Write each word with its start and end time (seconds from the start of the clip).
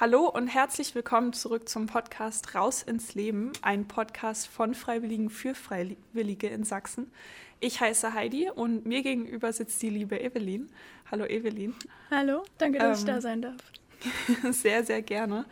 Hallo 0.00 0.26
und 0.26 0.46
herzlich 0.46 0.94
willkommen 0.94 1.34
zurück 1.34 1.68
zum 1.68 1.84
Podcast 1.84 2.54
Raus 2.54 2.82
ins 2.82 3.14
Leben, 3.14 3.52
ein 3.60 3.86
Podcast 3.86 4.48
von 4.48 4.74
Freiwilligen 4.74 5.28
für 5.28 5.54
Freiwillige 5.54 6.46
in 6.46 6.64
Sachsen. 6.64 7.12
Ich 7.60 7.82
heiße 7.82 8.14
Heidi 8.14 8.48
und 8.48 8.86
mir 8.86 9.02
gegenüber 9.02 9.52
sitzt 9.52 9.82
die 9.82 9.90
liebe 9.90 10.18
Evelyn. 10.18 10.70
Hallo 11.10 11.26
Evelyn. 11.26 11.74
Hallo, 12.10 12.44
danke, 12.56 12.78
dass 12.78 13.02
ähm, 13.02 13.08
ich 13.08 13.12
da 13.14 13.20
sein 13.20 13.42
darf. 13.42 13.60
sehr, 14.52 14.84
sehr 14.84 15.02
gerne. 15.02 15.44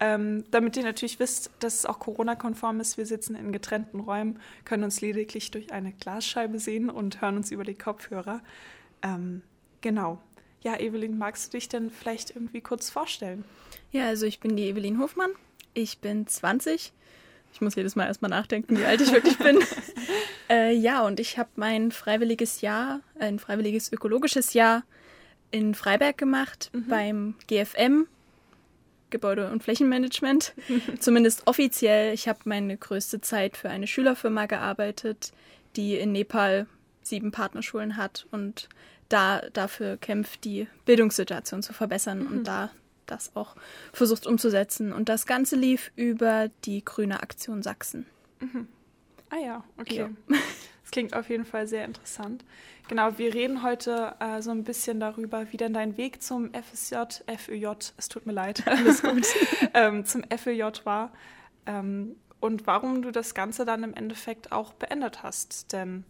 Ähm, 0.00 0.42
damit 0.50 0.76
ihr 0.76 0.82
natürlich 0.82 1.20
wisst, 1.20 1.52
dass 1.60 1.74
es 1.74 1.86
auch 1.86 2.00
Corona-konform 2.00 2.80
ist, 2.80 2.96
wir 2.98 3.06
sitzen 3.06 3.36
in 3.36 3.52
getrennten 3.52 4.00
Räumen, 4.00 4.40
können 4.64 4.82
uns 4.82 5.00
lediglich 5.00 5.52
durch 5.52 5.72
eine 5.72 5.92
Glasscheibe 5.92 6.58
sehen 6.58 6.90
und 6.90 7.20
hören 7.20 7.36
uns 7.36 7.52
über 7.52 7.62
die 7.62 7.78
Kopfhörer. 7.78 8.40
Ähm, 9.00 9.42
genau. 9.80 10.18
Ja, 10.62 10.78
Evelyn, 10.78 11.18
magst 11.18 11.52
du 11.52 11.58
dich 11.58 11.68
denn 11.68 11.90
vielleicht 11.90 12.30
irgendwie 12.30 12.60
kurz 12.60 12.88
vorstellen? 12.88 13.44
Ja, 13.90 14.06
also 14.06 14.26
ich 14.26 14.40
bin 14.40 14.56
die 14.56 14.68
Evelyn 14.68 15.00
Hofmann. 15.00 15.30
Ich 15.74 15.98
bin 15.98 16.26
20. 16.26 16.92
Ich 17.52 17.60
muss 17.60 17.74
jedes 17.74 17.96
Mal 17.96 18.06
erstmal 18.06 18.30
nachdenken, 18.30 18.78
wie 18.78 18.84
alt 18.84 19.00
ich 19.00 19.12
wirklich 19.12 19.38
bin. 19.38 19.58
äh, 20.48 20.72
ja, 20.72 21.04
und 21.04 21.20
ich 21.20 21.36
habe 21.36 21.50
mein 21.56 21.90
freiwilliges 21.90 22.60
Jahr, 22.60 23.00
ein 23.18 23.38
freiwilliges 23.38 23.92
ökologisches 23.92 24.54
Jahr 24.54 24.84
in 25.50 25.74
Freiberg 25.74 26.16
gemacht 26.16 26.70
mhm. 26.72 26.86
beim 26.88 27.34
GFM, 27.48 28.06
Gebäude- 29.10 29.50
und 29.50 29.62
Flächenmanagement. 29.62 30.54
Zumindest 31.00 31.46
offiziell. 31.46 32.14
Ich 32.14 32.28
habe 32.28 32.38
meine 32.44 32.76
größte 32.76 33.20
Zeit 33.20 33.56
für 33.56 33.68
eine 33.68 33.86
Schülerfirma 33.86 34.46
gearbeitet, 34.46 35.32
die 35.76 35.96
in 35.96 36.12
Nepal 36.12 36.66
sieben 37.02 37.32
Partnerschulen 37.32 37.96
hat 37.96 38.26
und 38.30 38.68
da 39.12 39.42
dafür 39.52 39.96
kämpft, 39.96 40.44
die 40.44 40.68
Bildungssituation 40.84 41.62
zu 41.62 41.72
verbessern 41.72 42.20
mhm. 42.20 42.26
und 42.26 42.44
da 42.44 42.70
das 43.06 43.34
auch 43.34 43.56
versucht 43.92 44.26
umzusetzen. 44.26 44.92
Und 44.92 45.08
das 45.08 45.26
Ganze 45.26 45.56
lief 45.56 45.90
über 45.96 46.50
die 46.64 46.84
Grüne 46.84 47.22
Aktion 47.22 47.62
Sachsen. 47.62 48.06
Mhm. 48.40 48.68
Ah 49.30 49.38
ja, 49.38 49.64
okay. 49.78 49.96
Ja. 49.96 50.10
Das 50.82 50.90
klingt 50.90 51.14
auf 51.14 51.28
jeden 51.30 51.44
Fall 51.44 51.66
sehr 51.66 51.84
interessant. 51.84 52.44
Genau, 52.88 53.16
wir 53.16 53.32
reden 53.32 53.62
heute 53.62 54.14
äh, 54.20 54.42
so 54.42 54.50
ein 54.50 54.64
bisschen 54.64 55.00
darüber, 55.00 55.50
wie 55.52 55.56
denn 55.56 55.72
dein 55.72 55.96
Weg 55.96 56.22
zum 56.22 56.50
FSJ, 56.52 57.22
FÖJ, 57.38 57.66
es 57.96 58.08
tut 58.08 58.26
mir 58.26 58.32
leid, 58.32 58.66
alles 58.66 59.02
gut, 59.02 59.26
ähm, 59.74 60.04
zum 60.04 60.24
FÖJ 60.24 60.84
war 60.84 61.12
ähm, 61.66 62.16
und 62.40 62.66
warum 62.66 63.02
du 63.02 63.10
das 63.10 63.34
Ganze 63.34 63.64
dann 63.64 63.84
im 63.84 63.94
Endeffekt 63.94 64.52
auch 64.52 64.74
beendet 64.74 65.22
hast. 65.22 65.72
Denn 65.72 66.04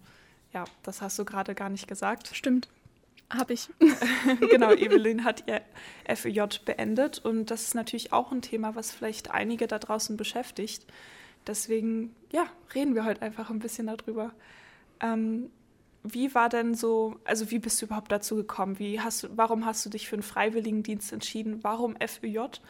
ja, 0.52 0.64
das 0.82 1.02
hast 1.02 1.18
du 1.18 1.24
gerade 1.24 1.54
gar 1.54 1.68
nicht 1.68 1.86
gesagt. 1.86 2.30
Stimmt. 2.32 2.68
Habe 3.32 3.54
ich. 3.54 3.70
genau, 4.50 4.72
Evelyn 4.72 5.24
hat 5.24 5.44
ihr 5.46 5.62
FEJ 6.14 6.60
beendet 6.64 7.18
und 7.18 7.50
das 7.50 7.62
ist 7.62 7.74
natürlich 7.74 8.12
auch 8.12 8.30
ein 8.30 8.42
Thema, 8.42 8.74
was 8.74 8.92
vielleicht 8.92 9.30
einige 9.30 9.66
da 9.66 9.78
draußen 9.78 10.16
beschäftigt. 10.18 10.86
Deswegen, 11.46 12.14
ja, 12.30 12.46
reden 12.74 12.94
wir 12.94 13.04
heute 13.04 13.22
einfach 13.22 13.48
ein 13.48 13.58
bisschen 13.58 13.86
darüber. 13.86 14.32
Ähm, 15.00 15.50
wie 16.04 16.34
war 16.34 16.48
denn 16.48 16.74
so, 16.74 17.16
also 17.24 17.50
wie 17.50 17.58
bist 17.58 17.80
du 17.80 17.86
überhaupt 17.86 18.12
dazu 18.12 18.36
gekommen? 18.36 18.78
Wie 18.78 19.00
hast, 19.00 19.28
warum 19.36 19.64
hast 19.64 19.86
du 19.86 19.90
dich 19.90 20.08
für 20.08 20.16
einen 20.16 20.22
Freiwilligendienst 20.22 21.12
entschieden? 21.12 21.62
Warum 21.62 21.96
FEJ? 21.96 22.60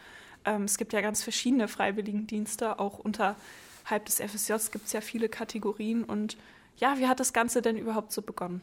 Ähm, 0.45 0.63
es 0.63 0.77
gibt 0.77 0.93
ja 0.93 1.01
ganz 1.01 1.23
verschiedene 1.23 1.67
Freiwilligendienste, 1.67 2.79
auch 2.79 2.99
unterhalb 2.99 4.05
des 4.05 4.21
FSJs 4.21 4.71
gibt 4.71 4.85
es 4.85 4.93
ja 4.93 5.01
viele 5.01 5.29
Kategorien. 5.29 6.03
Und 6.03 6.37
ja, 6.77 6.97
wie 6.99 7.07
hat 7.07 7.19
das 7.19 7.33
Ganze 7.33 7.61
denn 7.61 7.77
überhaupt 7.77 8.11
so 8.11 8.21
begonnen? 8.21 8.61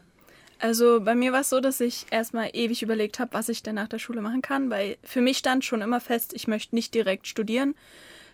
Also 0.60 1.00
bei 1.00 1.14
mir 1.14 1.32
war 1.32 1.40
es 1.40 1.48
so, 1.48 1.60
dass 1.60 1.80
ich 1.80 2.06
erstmal 2.10 2.50
ewig 2.52 2.82
überlegt 2.82 3.18
habe, 3.18 3.32
was 3.32 3.48
ich 3.48 3.62
denn 3.62 3.76
nach 3.76 3.88
der 3.88 3.98
Schule 3.98 4.20
machen 4.20 4.42
kann, 4.42 4.68
weil 4.68 4.98
für 5.02 5.22
mich 5.22 5.38
stand 5.38 5.64
schon 5.64 5.80
immer 5.80 6.00
fest, 6.00 6.34
ich 6.34 6.48
möchte 6.48 6.74
nicht 6.74 6.94
direkt 6.94 7.26
studieren. 7.26 7.74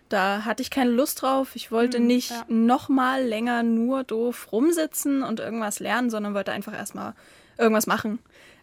Da 0.09 0.45
hatte 0.45 0.63
ich 0.63 0.71
keine 0.71 0.91
Lust 0.91 1.23
drauf. 1.23 1.55
Ich 1.55 1.71
wollte 1.71 2.01
mhm, 2.01 2.07
nicht 2.07 2.31
ja. 2.31 2.45
noch 2.49 2.89
mal 2.89 3.25
länger 3.25 3.63
nur 3.63 4.05
doof 4.05 4.49
rumsitzen 4.53 5.23
und 5.23 5.41
irgendwas 5.41 5.79
lernen, 5.81 6.11
sondern 6.11 6.35
wollte 6.35 6.53
einfach 6.53 6.75
erstmal 6.75 7.15
irgendwas 7.59 7.87
machen. 7.87 8.19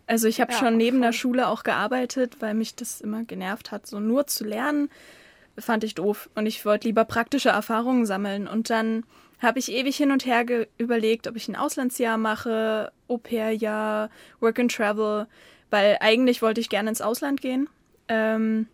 Also 0.08 0.28
ich 0.28 0.42
habe 0.42 0.52
ja, 0.52 0.58
schon 0.58 0.78
neben 0.78 0.98
voll. 0.98 1.08
der 1.08 1.14
Schule 1.14 1.48
auch 1.48 1.64
gearbeitet, 1.64 2.38
weil 2.40 2.54
mich 2.54 2.76
das 2.76 3.02
immer 3.02 3.24
genervt 3.24 3.72
hat, 3.72 3.88
so 3.88 4.00
nur 4.00 4.28
zu 4.28 4.44
lernen, 4.44 4.90
fand 5.58 5.84
ich 5.84 5.96
doof 5.96 6.30
und 6.36 6.46
ich 6.46 6.66
wollte 6.66 6.88
lieber 6.88 7.06
praktische 7.06 7.50
Erfahrungen 7.50 8.06
sammeln 8.06 8.48
und 8.48 8.70
dann 8.70 9.04
habe 9.40 9.60
ich 9.60 9.72
ewig 9.72 9.96
hin 9.98 10.12
und 10.12 10.26
her 10.26 10.46
überlegt, 10.78 11.28
ob 11.28 11.36
ich 11.36 11.48
ein 11.48 11.56
Auslandsjahr 11.56 12.18
mache, 12.18 12.92
Au-pair-Jahr, 13.08 14.10
Work 14.40 14.60
and 14.60 14.72
Travel, 14.74 15.28
weil 15.70 15.98
eigentlich 16.00 16.42
wollte 16.42 16.62
ich 16.62 16.70
gerne 16.70 16.90
ins 16.90 17.02
Ausland 17.02 17.42
gehen. 17.42 17.70
Ähm, 18.08 18.68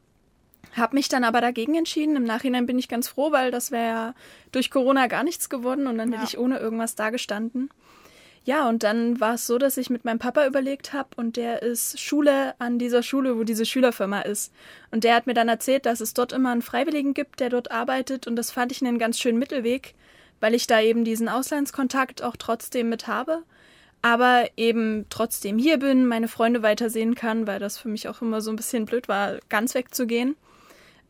habe 0.75 0.95
mich 0.95 1.09
dann 1.09 1.23
aber 1.23 1.41
dagegen 1.41 1.75
entschieden. 1.75 2.15
Im 2.15 2.23
Nachhinein 2.23 2.65
bin 2.65 2.79
ich 2.79 2.87
ganz 2.87 3.07
froh, 3.07 3.31
weil 3.31 3.51
das 3.51 3.71
wäre 3.71 4.13
durch 4.51 4.69
Corona 4.69 5.07
gar 5.07 5.23
nichts 5.23 5.49
geworden 5.49 5.87
und 5.87 5.97
dann 5.97 6.11
ja. 6.11 6.19
hätte 6.19 6.29
ich 6.29 6.37
ohne 6.37 6.59
irgendwas 6.59 6.95
dagestanden. 6.95 7.69
Ja, 8.45 8.67
und 8.69 8.83
dann 8.83 9.19
war 9.19 9.35
es 9.35 9.45
so, 9.45 9.57
dass 9.57 9.77
ich 9.77 9.89
mit 9.89 10.05
meinem 10.05 10.19
Papa 10.19 10.47
überlegt 10.47 10.93
habe 10.93 11.09
und 11.17 11.35
der 11.35 11.61
ist 11.61 11.99
Schule 11.99 12.55
an 12.59 12.79
dieser 12.79 13.03
Schule, 13.03 13.37
wo 13.37 13.43
diese 13.43 13.65
Schülerfirma 13.65 14.21
ist. 14.21 14.53
Und 14.91 15.03
der 15.03 15.15
hat 15.15 15.27
mir 15.27 15.33
dann 15.33 15.49
erzählt, 15.49 15.85
dass 15.85 15.99
es 15.99 16.13
dort 16.13 16.31
immer 16.31 16.51
einen 16.51 16.61
Freiwilligen 16.61 17.13
gibt, 17.13 17.41
der 17.41 17.49
dort 17.49 17.69
arbeitet 17.71 18.27
und 18.27 18.35
das 18.35 18.51
fand 18.51 18.71
ich 18.71 18.81
einen 18.81 18.97
ganz 18.97 19.19
schönen 19.19 19.39
Mittelweg, 19.39 19.93
weil 20.39 20.53
ich 20.53 20.67
da 20.67 20.81
eben 20.81 21.03
diesen 21.03 21.29
Auslandskontakt 21.29 22.23
auch 22.23 22.37
trotzdem 22.37 22.89
mit 22.89 23.07
habe, 23.07 23.43
aber 24.01 24.47
eben 24.55 25.05
trotzdem 25.09 25.57
hier 25.57 25.77
bin, 25.77 26.07
meine 26.07 26.27
Freunde 26.27 26.63
weitersehen 26.63 27.15
kann, 27.15 27.47
weil 27.47 27.59
das 27.59 27.77
für 27.77 27.89
mich 27.89 28.07
auch 28.07 28.21
immer 28.21 28.41
so 28.41 28.51
ein 28.51 28.55
bisschen 28.55 28.85
blöd 28.85 29.07
war, 29.07 29.39
ganz 29.49 29.75
wegzugehen. 29.75 30.35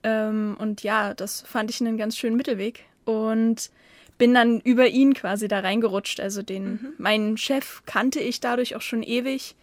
Ähm, 0.03 0.55
und 0.59 0.81
ja, 0.81 1.13
das 1.13 1.41
fand 1.41 1.69
ich 1.69 1.81
einen 1.81 1.97
ganz 1.97 2.17
schönen 2.17 2.35
Mittelweg 2.35 2.85
und 3.05 3.69
bin 4.17 4.33
dann 4.33 4.59
über 4.61 4.87
ihn 4.87 5.13
quasi 5.13 5.47
da 5.47 5.59
reingerutscht. 5.59 6.19
Also 6.19 6.41
den, 6.41 6.71
mhm. 6.71 6.93
meinen 6.97 7.37
Chef 7.37 7.83
kannte 7.85 8.19
ich 8.19 8.39
dadurch 8.39 8.75
auch 8.75 8.81
schon 8.81 9.03
ewig 9.03 9.55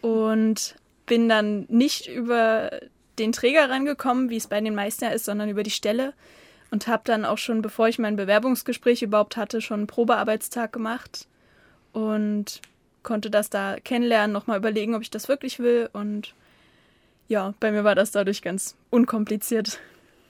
und 0.00 0.74
bin 1.06 1.28
dann 1.28 1.66
nicht 1.68 2.08
über 2.08 2.70
den 3.18 3.32
Träger 3.32 3.70
rangekommen, 3.70 4.30
wie 4.30 4.36
es 4.36 4.48
bei 4.48 4.60
den 4.60 4.74
meisten 4.74 5.04
ja 5.04 5.10
ist, 5.10 5.26
sondern 5.26 5.48
über 5.48 5.62
die 5.62 5.70
Stelle 5.70 6.12
und 6.70 6.88
habe 6.88 7.02
dann 7.04 7.24
auch 7.24 7.38
schon, 7.38 7.62
bevor 7.62 7.86
ich 7.86 8.00
mein 8.00 8.16
Bewerbungsgespräch 8.16 9.02
überhaupt 9.02 9.36
hatte, 9.36 9.60
schon 9.60 9.80
einen 9.80 9.86
Probearbeitstag 9.86 10.72
gemacht 10.72 11.28
und 11.94 12.60
konnte 13.02 13.30
das 13.30 13.48
da 13.48 13.76
kennenlernen, 13.82 14.32
nochmal 14.32 14.58
überlegen, 14.58 14.94
ob 14.94 15.02
ich 15.02 15.10
das 15.10 15.28
wirklich 15.28 15.60
will. 15.60 15.88
Und 15.92 16.34
ja, 17.28 17.54
bei 17.60 17.72
mir 17.72 17.84
war 17.84 17.94
das 17.94 18.10
dadurch 18.10 18.42
ganz 18.42 18.74
unkompliziert. 18.90 19.78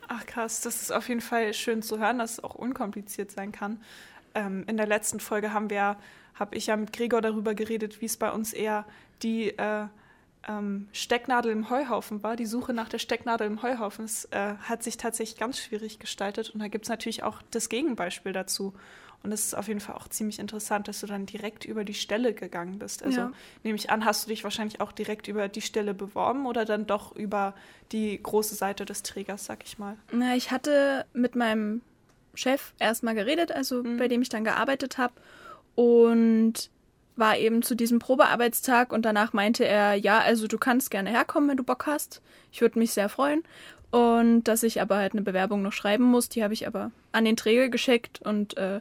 Ach 0.07 0.27
krass, 0.27 0.61
das 0.61 0.83
ist 0.83 0.93
auf 0.93 1.09
jeden 1.09 1.23
Fall 1.23 1.55
schön 1.55 1.83
zu 1.83 1.99
hören, 1.99 2.19
dass 2.19 2.33
es 2.33 2.45
auch 2.45 2.55
unkompliziert 2.55 3.31
sein 3.31 3.53
kann. 3.53 3.81
Ähm, 4.35 4.65
in 4.67 4.77
der 4.77 4.87
letzten 4.87 5.19
Folge 5.19 5.53
haben 5.53 5.71
wir, 5.71 5.97
habe 6.35 6.57
ich 6.57 6.67
ja 6.67 6.77
mit 6.77 6.93
Gregor 6.93 7.23
darüber 7.23 7.55
geredet, 7.55 8.01
wie 8.01 8.07
es 8.07 8.17
bei 8.17 8.31
uns 8.31 8.53
eher 8.53 8.85
die 9.23 9.57
äh, 9.57 9.87
ähm, 10.47 10.89
Stecknadel 10.93 11.53
im 11.53 11.71
Heuhaufen 11.71 12.23
war. 12.23 12.37
Die 12.37 12.45
Suche 12.45 12.75
nach 12.75 12.91
der 12.91 12.99
Stecknadel 12.99 13.47
im 13.47 13.63
Heuhaufen 13.63 14.11
äh, 14.31 14.55
hat 14.63 14.83
sich 14.83 14.99
tatsächlich 14.99 15.39
ganz 15.39 15.59
schwierig 15.59 15.99
gestaltet. 15.99 16.51
Und 16.51 16.61
da 16.61 16.69
gibt 16.69 16.85
es 16.85 16.91
natürlich 16.91 17.23
auch 17.23 17.41
das 17.51 17.71
Gegenbeispiel 17.71 18.33
dazu. 18.33 18.75
Und 19.25 19.33
es 19.33 19.47
ist 19.47 19.55
auf 19.55 19.69
jeden 19.69 19.81
Fall 19.81 19.97
auch 19.97 20.07
ziemlich 20.09 20.39
interessant, 20.39 20.87
dass 20.87 21.01
du 21.01 21.07
dann 21.07 21.25
direkt 21.25 21.65
über 21.65 21.83
die 21.83 21.95
Stelle 21.95 22.35
gegangen 22.35 22.79
bist. 22.79 23.03
Also 23.03 23.21
ja. 23.21 23.33
nehme 23.63 23.77
ich 23.77 23.89
an, 23.89 24.05
hast 24.05 24.27
du 24.27 24.29
dich 24.29 24.45
wahrscheinlich 24.45 24.83
auch 24.83 24.93
direkt 24.93 25.29
über 25.29 25.49
die 25.49 25.63
Stelle 25.63 25.95
beworben 25.95 26.45
oder 26.45 26.67
dann 26.67 26.87
doch 26.87 27.17
über 27.17 27.55
die 27.91 28.23
große 28.23 28.55
Seite 28.55 28.85
des 28.85 29.03
Trägers, 29.03 29.47
sag 29.47 29.65
ich 29.65 29.79
mal? 29.79 29.97
Na, 30.13 30.37
ich 30.37 30.51
hatte 30.51 31.07
mit 31.15 31.37
meinem 31.37 31.81
Chef 32.35 32.75
erstmal 32.79 33.15
geredet, 33.15 33.51
also 33.51 33.83
mhm. 33.83 33.97
bei 33.97 34.09
dem 34.09 34.21
ich 34.21 34.29
dann 34.29 34.45
gearbeitet 34.45 34.99
habe. 34.99 35.15
Und 35.75 36.71
war 37.17 37.39
eben 37.39 37.63
zu 37.63 37.75
diesem 37.75 38.01
Probearbeitstag 38.01 38.93
und 38.93 39.07
danach 39.07 39.33
meinte 39.33 39.65
er, 39.65 39.95
ja, 39.95 40.19
also 40.19 40.49
du 40.49 40.59
kannst 40.59 40.91
gerne 40.91 41.11
herkommen, 41.11 41.49
wenn 41.49 41.57
du 41.57 41.65
Bock 41.65 41.87
hast. 41.87 42.21
Ich 42.53 42.61
würde 42.61 42.79
mich 42.79 42.93
sehr 42.93 43.09
freuen. 43.09 43.43
Und 43.91 44.45
dass 44.45 44.65
ich 44.65 44.81
aber 44.81 44.97
halt 44.97 45.13
eine 45.13 45.23
Bewerbung 45.23 45.63
noch 45.63 45.73
schreiben 45.73 46.05
muss, 46.05 46.29
die 46.29 46.43
habe 46.43 46.53
ich 46.53 46.67
aber 46.67 46.91
an 47.13 47.25
den 47.25 47.37
Träger 47.37 47.69
geschickt 47.69 48.21
und 48.21 48.57
äh, 48.57 48.81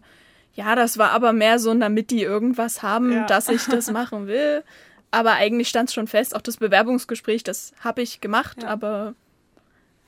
ja, 0.54 0.76
das 0.76 0.98
war 0.98 1.12
aber 1.12 1.34
mehr 1.34 1.60
so, 1.60 1.74
damit 1.74 2.12
die 2.12 2.22
irgendwas 2.22 2.84
haben, 2.84 3.12
ja. 3.12 3.26
dass 3.26 3.50
ich 3.50 3.66
das 3.66 3.92
machen 3.92 4.28
will. 4.28 4.64
Aber 5.12 5.34
eigentlich 5.34 5.70
stand 5.70 5.90
es 5.90 5.94
schon 5.94 6.08
fest, 6.08 6.36
auch 6.36 6.42
das 6.42 6.58
Bewerbungsgespräch, 6.58 7.44
das 7.44 7.74
habe 7.80 8.02
ich 8.02 8.22
gemacht, 8.22 8.64
ja. 8.64 8.70
aber 8.70 9.14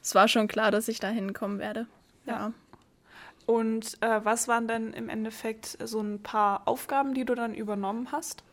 es 0.02 0.16
war 0.16 0.28
schon 0.28 0.48
klar, 0.48 0.72
dass 0.72 0.88
ich 0.88 1.00
da 1.00 1.10
hinkommen 1.10 1.60
werde. 1.60 1.88
ja. 2.26 2.34
ja. 2.34 2.54
Und 3.46 4.02
äh, 4.02 4.22
was 4.24 4.48
waren 4.48 4.68
denn 4.68 4.94
im 4.94 5.10
Endeffekt 5.10 5.78
so 5.84 6.02
ein 6.02 6.22
paar 6.22 6.68
Aufgaben, 6.68 7.14
die 7.14 7.26
du 7.26 7.36
dann 7.36 7.54
übernommen 7.54 8.12
hast? 8.12 8.44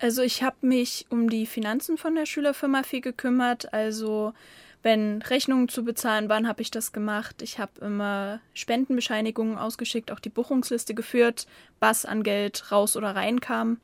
Also 0.00 0.22
ich 0.22 0.42
habe 0.42 0.56
mich 0.60 1.06
um 1.08 1.30
die 1.30 1.46
Finanzen 1.46 1.96
von 1.96 2.14
der 2.14 2.26
Schülerfirma 2.26 2.82
viel 2.82 3.00
gekümmert. 3.00 3.72
Also 3.72 4.34
wenn 4.84 5.22
Rechnungen 5.22 5.70
zu 5.70 5.82
bezahlen 5.82 6.28
waren, 6.28 6.46
habe 6.46 6.60
ich 6.60 6.70
das 6.70 6.92
gemacht. 6.92 7.40
Ich 7.40 7.58
habe 7.58 7.80
immer 7.80 8.40
Spendenbescheinigungen 8.52 9.56
ausgeschickt, 9.56 10.12
auch 10.12 10.20
die 10.20 10.28
Buchungsliste 10.28 10.94
geführt, 10.94 11.46
was 11.80 12.04
an 12.04 12.22
Geld 12.22 12.70
raus 12.70 12.94
oder 12.94 13.16
rein 13.16 13.40
kam. 13.40 13.80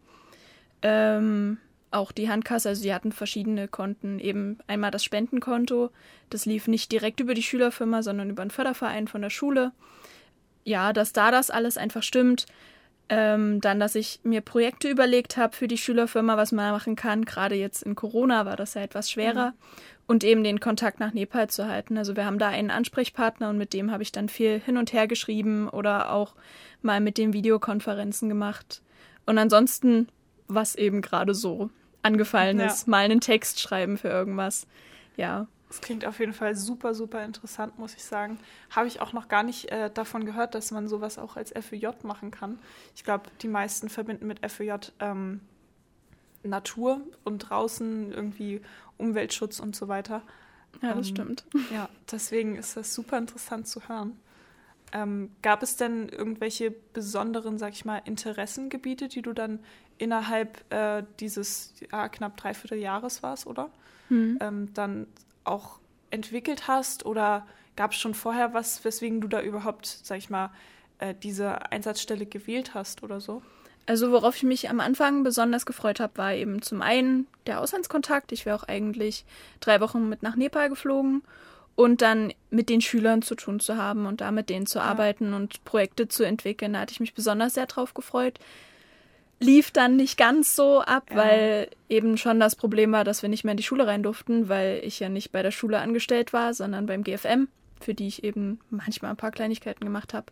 Ähm, 0.83 1.57
auch 1.91 2.13
die 2.13 2.29
Handkasse, 2.29 2.69
also 2.69 2.83
sie 2.83 2.93
hatten 2.93 3.13
verschiedene 3.13 3.67
Konten, 3.67 4.19
eben 4.19 4.59
einmal 4.67 4.91
das 4.91 5.03
Spendenkonto, 5.03 5.91
das 6.29 6.45
lief 6.45 6.69
nicht 6.69 6.93
direkt 6.93 7.19
über 7.21 7.33
die 7.33 7.43
Schülerfirma, 7.43 8.03
sondern 8.03 8.29
über 8.29 8.43
einen 8.43 8.51
Förderverein 8.51 9.09
von 9.09 9.23
der 9.23 9.31
Schule. 9.31 9.73
Ja, 10.65 10.93
dass 10.93 11.15
da 11.15 11.31
das 11.31 11.51
alles 11.51 11.79
einfach 11.79 12.03
stimmt. 12.03 12.45
Ähm, 13.09 13.61
dann, 13.61 13.81
dass 13.81 13.97
ich 13.97 14.21
mir 14.23 14.41
Projekte 14.41 14.89
überlegt 14.89 15.37
habe 15.37 15.57
für 15.57 15.67
die 15.67 15.79
Schülerfirma, 15.79 16.37
was 16.37 16.53
man 16.53 16.71
machen 16.71 16.95
kann. 16.95 17.25
Gerade 17.25 17.57
jetzt 17.57 17.83
in 17.83 17.97
Corona 17.97 18.47
war 18.47 18.55
das 18.55 18.75
ja 18.75 18.83
etwas 18.83 19.11
schwerer. 19.11 19.51
Mhm. 19.51 19.55
Und 20.11 20.25
eben 20.25 20.43
den 20.43 20.59
Kontakt 20.59 20.99
nach 20.99 21.13
Nepal 21.13 21.49
zu 21.49 21.69
halten. 21.69 21.97
Also 21.97 22.17
wir 22.17 22.25
haben 22.25 22.41
da 22.41 22.49
einen 22.49 22.73
Ansprechpartner 22.73 23.49
und 23.49 23.59
mit 23.59 23.73
dem 23.73 23.93
habe 23.93 24.03
ich 24.03 24.11
dann 24.11 24.29
viel 24.29 24.59
hin 24.59 24.77
und 24.77 24.93
her 24.93 25.07
geschrieben 25.07 25.69
oder 25.69 26.11
auch 26.11 26.35
mal 26.83 27.01
mit 27.01 27.17
dem 27.17 27.33
Videokonferenzen 27.33 28.29
gemacht. 28.29 28.83
Und 29.25 29.39
ansonsten, 29.39 30.09
was 30.49 30.75
eben 30.75 31.01
gerade 31.01 31.33
so 31.33 31.71
angefallen 32.03 32.59
ja. 32.59 32.67
ist, 32.67 32.89
mal 32.89 33.05
einen 33.05 33.21
Text 33.21 33.61
schreiben 33.61 33.97
für 33.99 34.09
irgendwas. 34.09 34.67
Ja. 35.17 35.47
Das 35.69 35.81
klingt 35.81 36.05
auf 36.05 36.19
jeden 36.19 36.33
Fall 36.33 36.57
super, 36.57 36.93
super 36.93 37.25
interessant, 37.25 37.79
muss 37.79 37.95
ich 37.95 38.03
sagen. 38.03 38.41
Habe 38.71 38.89
ich 38.89 39.01
auch 39.01 39.13
noch 39.13 39.29
gar 39.29 39.45
nicht 39.45 39.71
äh, 39.71 39.93
davon 39.95 40.25
gehört, 40.25 40.57
dass 40.57 40.73
man 40.73 40.89
sowas 40.89 41.19
auch 41.19 41.37
als 41.37 41.53
FEJ 41.53 41.87
machen 42.03 42.33
kann. 42.33 42.59
Ich 42.97 43.05
glaube, 43.05 43.31
die 43.43 43.49
meisten 43.49 43.89
verbinden 43.89 44.27
mit 44.27 44.41
FEJ 44.51 44.91
ähm, 44.99 45.41
Natur 46.43 47.01
und 47.25 47.39
draußen 47.39 48.13
irgendwie 48.13 48.61
Umweltschutz 48.99 49.61
und 49.61 49.77
so 49.77 49.89
weiter. 49.89 50.23
Ja, 50.83 50.95
das 50.95 51.09
ähm, 51.09 51.15
stimmt. 51.15 51.45
Ja, 51.73 51.89
deswegen 52.11 52.57
ist 52.57 52.77
das 52.77 52.95
super 52.95 53.19
interessant 53.19 53.67
zu 53.67 53.89
hören. 53.89 54.19
Ähm, 54.93 55.31
gab 55.43 55.63
es 55.63 55.77
denn 55.77 56.09
irgendwelche 56.09 56.71
besonderen, 56.71 57.59
sag 57.59 57.73
ich 57.73 57.85
mal, 57.85 58.03
Interessengebiete, 58.05 59.09
die 59.09 59.23
du 59.23 59.33
dann 59.33 59.61
innerhalb 59.99 60.65
äh, 60.73 61.05
dieses 61.21 61.75
ja, 61.93 62.09
knapp 62.09 62.37
dreiviertel 62.37 62.79
Jahres 62.79 63.23
war 63.23 63.37
oder? 63.47 63.71
Mhm. 64.09 64.39
Ähm, 64.41 64.75
dann 64.75 65.07
auch 65.45 65.79
entwickelt 66.11 66.69
hast? 66.69 67.07
Oder 67.07 67.47
gab 67.77 67.93
es 67.93 67.99
schon 67.99 68.15
vorher 68.15 68.53
was, 68.53 68.85
weswegen 68.85 69.21
du 69.21 69.29
da 69.29 69.41
überhaupt, 69.41 69.87
sag 69.87 70.19
ich 70.19 70.31
mal, 70.31 70.51
äh, 70.99 71.15
diese 71.15 71.71
Einsatzstelle 71.71 72.27
gewählt 72.27 72.75
hast 72.75 73.03
oder 73.03 73.21
so? 73.21 73.43
Also 73.87 74.13
worauf 74.13 74.37
ich 74.37 74.43
mich 74.43 74.71
am 74.71 74.81
Anfang 74.81 75.25
besonders 75.25 75.67
gefreut 75.67 76.01
habe, 76.01 76.17
war 76.17 76.33
eben 76.35 76.63
zum 76.63 76.83
einen 76.83 77.27
der 77.47 77.61
Auslandskontakt. 77.61 78.33
Ich 78.33 78.47
wäre 78.47 78.57
auch 78.57 78.65
eigentlich 78.65 79.25
drei 79.61 79.81
Wochen 79.81 80.09
mit 80.09 80.23
nach 80.23 80.37
Nepal 80.37 80.69
geflogen 80.69 81.23
und 81.75 82.03
dann 82.03 82.33
mit 82.51 82.69
den 82.69 82.81
Schülern 82.81 83.23
zu 83.23 83.35
tun 83.35 83.59
zu 83.59 83.77
haben 83.77 84.07
und 84.07 84.21
da 84.21 84.31
mit 84.31 84.49
denen 84.49 84.67
zu 84.67 84.79
ja. 84.79 84.85
arbeiten 84.85 85.35
und 85.35 85.65
Projekte 85.65 86.09
zu 86.09 86.23
entwickeln. 86.23 86.75
Da 86.75 86.81
hatte 86.81 86.93
ich 86.93 87.01
mich 87.01 87.15
besonders 87.15 87.55
sehr 87.55 87.67
drauf 87.67 87.95
gefreut 87.95 88.39
lief 89.41 89.71
dann 89.71 89.97
nicht 89.97 90.19
ganz 90.19 90.55
so 90.55 90.81
ab, 90.83 91.05
ja. 91.11 91.17
weil 91.17 91.69
eben 91.89 92.19
schon 92.19 92.39
das 92.39 92.55
Problem 92.55 92.93
war, 92.93 93.05
dass 93.05 93.23
wir 93.23 93.29
nicht 93.29 93.43
mehr 93.43 93.53
in 93.53 93.57
die 93.57 93.65
Schule 93.65 93.87
rein 93.87 94.03
durften, 94.03 94.49
weil 94.49 94.81
ich 94.85 95.01
ja 95.01 95.09
nicht 95.09 95.33
bei 95.33 95.43
der 95.43 95.51
Schule 95.51 95.79
angestellt 95.79 96.33
war, 96.33 96.55
sondern 96.55 96.87
beim 96.87 97.03
GFM, 97.03 97.49
für 97.81 97.95
die 97.95 98.07
ich 98.07 98.23
eben 98.23 98.61
manchmal 98.69 99.11
ein 99.11 99.17
paar 99.17 99.33
Kleinigkeiten 99.33 99.85
gemacht 99.85 100.15
habe. 100.15 100.27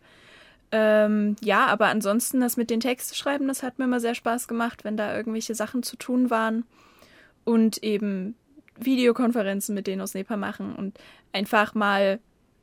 Ähm, 0.71 1.35
ja, 1.41 1.65
aber 1.65 1.87
ansonsten 1.87 2.41
das 2.41 2.57
mit 2.57 2.69
den 2.69 2.79
Texten 2.79 3.15
schreiben, 3.15 3.47
das 3.47 3.63
hat 3.63 3.79
mir 3.79 3.85
immer 3.85 3.99
sehr 3.99 4.15
Spaß 4.15 4.47
gemacht, 4.47 4.83
wenn 4.83 4.97
da 4.97 5.15
irgendwelche 5.15 5.55
Sachen 5.55 5.81
zu 5.81 5.95
tun 5.95 6.29
waren 6.29 6.63
und 7.43 7.83
eben 7.83 8.35
Videokonferenzen 8.77 9.73
mit 9.73 9.87
denen 9.87 10.01
aus 10.01 10.13
Nepal 10.13 10.37
machen 10.37 10.75
und 10.75 10.99
einfach 11.33 11.73
mal 11.73 12.19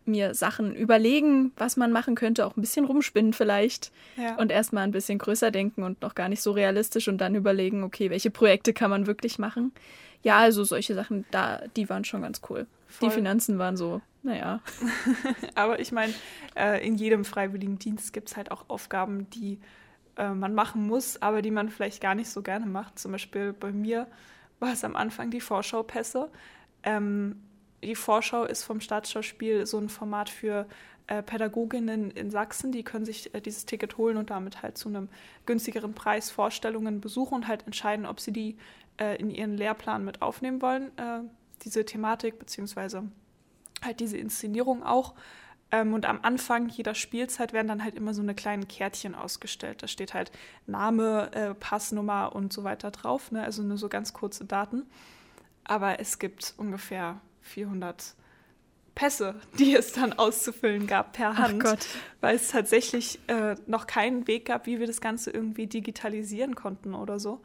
mir 0.06 0.34
Sachen 0.34 0.74
überlegen, 0.74 1.52
was 1.56 1.76
man 1.76 1.90
machen 1.90 2.14
könnte, 2.14 2.46
auch 2.46 2.56
ein 2.56 2.60
bisschen 2.60 2.84
rumspinnen 2.84 3.32
vielleicht 3.32 3.90
ja. 4.16 4.36
und 4.36 4.52
erstmal 4.52 4.84
ein 4.84 4.92
bisschen 4.92 5.18
größer 5.18 5.50
denken 5.50 5.82
und 5.82 6.00
noch 6.00 6.14
gar 6.14 6.28
nicht 6.28 6.42
so 6.42 6.52
realistisch 6.52 7.08
und 7.08 7.18
dann 7.18 7.34
überlegen, 7.34 7.82
okay, 7.82 8.10
welche 8.10 8.30
Projekte 8.30 8.72
kann 8.72 8.90
man 8.90 9.06
wirklich 9.06 9.38
machen. 9.38 9.72
Ja, 10.22 10.38
also 10.38 10.64
solche 10.64 10.94
Sachen, 10.94 11.24
da, 11.30 11.62
die 11.76 11.88
waren 11.88 12.04
schon 12.04 12.22
ganz 12.22 12.40
cool. 12.48 12.66
Voll. 12.88 13.08
Die 13.08 13.14
Finanzen 13.14 13.58
waren 13.58 13.76
so, 13.76 14.00
naja. 14.22 14.60
Aber 15.54 15.80
ich 15.80 15.92
meine, 15.92 16.12
äh, 16.56 16.86
in 16.86 16.96
jedem 16.96 17.24
freiwilligen 17.24 17.78
Dienst 17.78 18.12
gibt 18.12 18.28
es 18.28 18.36
halt 18.36 18.50
auch 18.50 18.64
Aufgaben, 18.68 19.28
die 19.30 19.60
äh, 20.16 20.30
man 20.30 20.54
machen 20.54 20.86
muss, 20.86 21.20
aber 21.22 21.42
die 21.42 21.50
man 21.50 21.68
vielleicht 21.68 22.00
gar 22.00 22.14
nicht 22.14 22.30
so 22.30 22.42
gerne 22.42 22.66
macht. 22.66 22.98
Zum 22.98 23.12
Beispiel 23.12 23.52
bei 23.52 23.72
mir 23.72 24.06
war 24.58 24.72
es 24.72 24.84
am 24.84 24.96
Anfang 24.96 25.30
die 25.30 25.40
Vorschaupässe. 25.40 26.30
Ähm, 26.82 27.40
die 27.82 27.94
Vorschau 27.94 28.44
ist 28.44 28.64
vom 28.64 28.80
Staatsschauspiel 28.80 29.66
so 29.66 29.78
ein 29.78 29.88
Format 29.88 30.30
für 30.30 30.66
äh, 31.08 31.22
Pädagoginnen 31.22 32.10
in 32.10 32.30
Sachsen, 32.30 32.72
die 32.72 32.82
können 32.82 33.04
sich 33.04 33.32
äh, 33.32 33.40
dieses 33.40 33.64
Ticket 33.64 33.96
holen 33.96 34.16
und 34.16 34.30
damit 34.30 34.62
halt 34.62 34.76
zu 34.76 34.88
einem 34.88 35.08
günstigeren 35.46 35.94
Preis 35.94 36.30
Vorstellungen 36.30 37.00
besuchen 37.00 37.34
und 37.34 37.48
halt 37.48 37.64
entscheiden, 37.64 38.06
ob 38.06 38.18
sie 38.18 38.32
die 38.32 38.56
äh, 38.98 39.16
in 39.16 39.30
ihren 39.30 39.56
Lehrplan 39.56 40.04
mit 40.04 40.20
aufnehmen 40.20 40.60
wollen, 40.60 40.86
äh, 40.98 41.20
diese 41.62 41.84
Thematik 41.84 42.40
beziehungsweise 42.40 43.04
halt 43.84 44.00
diese 44.00 44.16
Inszenierung 44.16 44.82
auch. 44.82 45.14
Ähm, 45.70 45.94
und 45.94 46.06
am 46.06 46.18
Anfang 46.22 46.68
jeder 46.68 46.96
Spielzeit 46.96 47.52
werden 47.52 47.68
dann 47.68 47.84
halt 47.84 47.94
immer 47.94 48.12
so 48.12 48.22
eine 48.22 48.34
kleinen 48.34 48.66
Kärtchen 48.66 49.14
ausgestellt. 49.14 49.84
Da 49.84 49.88
steht 49.88 50.12
halt 50.12 50.32
Name, 50.66 51.54
Passnummer 51.60 52.34
und 52.34 52.52
so 52.52 52.64
weiter 52.64 52.90
drauf, 52.90 53.30
ne? 53.30 53.44
also 53.44 53.62
nur 53.62 53.78
so 53.78 53.88
ganz 53.88 54.12
kurze 54.12 54.44
Daten. 54.44 54.86
Aber 55.62 56.00
es 56.00 56.18
gibt 56.18 56.54
ungefähr 56.56 57.20
400 57.42 58.14
Pässe, 58.96 59.36
die 59.58 59.76
es 59.76 59.92
dann 59.92 60.14
auszufüllen 60.14 60.88
gab 60.88 61.12
per 61.12 61.38
Hand, 61.38 61.62
weil 62.20 62.34
es 62.34 62.48
tatsächlich 62.48 63.20
äh, 63.28 63.54
noch 63.66 63.86
keinen 63.86 64.26
Weg 64.26 64.46
gab, 64.46 64.66
wie 64.66 64.80
wir 64.80 64.88
das 64.88 65.00
Ganze 65.00 65.30
irgendwie 65.30 65.68
digitalisieren 65.68 66.56
konnten 66.56 66.94
oder 66.94 67.20
so 67.20 67.42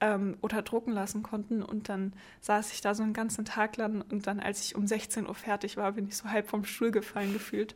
ähm, 0.00 0.38
oder 0.40 0.62
drucken 0.62 0.92
lassen 0.92 1.22
konnten. 1.22 1.62
Und 1.62 1.88
dann 1.88 2.12
saß 2.40 2.72
ich 2.72 2.80
da 2.80 2.94
so 2.94 3.02
einen 3.02 3.14
ganzen 3.14 3.44
Tag 3.44 3.76
lang 3.76 4.04
und 4.10 4.26
dann, 4.26 4.40
als 4.40 4.64
ich 4.64 4.76
um 4.76 4.86
16 4.86 5.26
Uhr 5.26 5.34
fertig 5.34 5.76
war, 5.76 5.92
bin 5.92 6.06
ich 6.06 6.16
so 6.16 6.30
halb 6.30 6.48
vom 6.48 6.64
Stuhl 6.64 6.92
gefallen 6.92 7.32
gefühlt. 7.32 7.74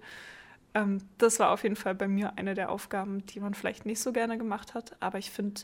Ähm, 0.75 0.99
das 1.19 1.41
war 1.41 1.51
auf 1.51 1.65
jeden 1.65 1.77
Fall 1.77 1.97
bei 1.97 2.07
mir 2.07 2.39
eine 2.39 2.55
der 2.55 2.71
Aufgaben, 2.71 3.27
die 3.27 3.41
man 3.41 3.55
vielleicht 3.55 3.87
nicht 3.87 4.01
so 4.01 4.13
gerne 4.13 4.39
gemacht 4.39 4.75
hat, 4.75 4.97
aber 5.01 5.19
ich 5.19 5.33
finde, 5.33 5.63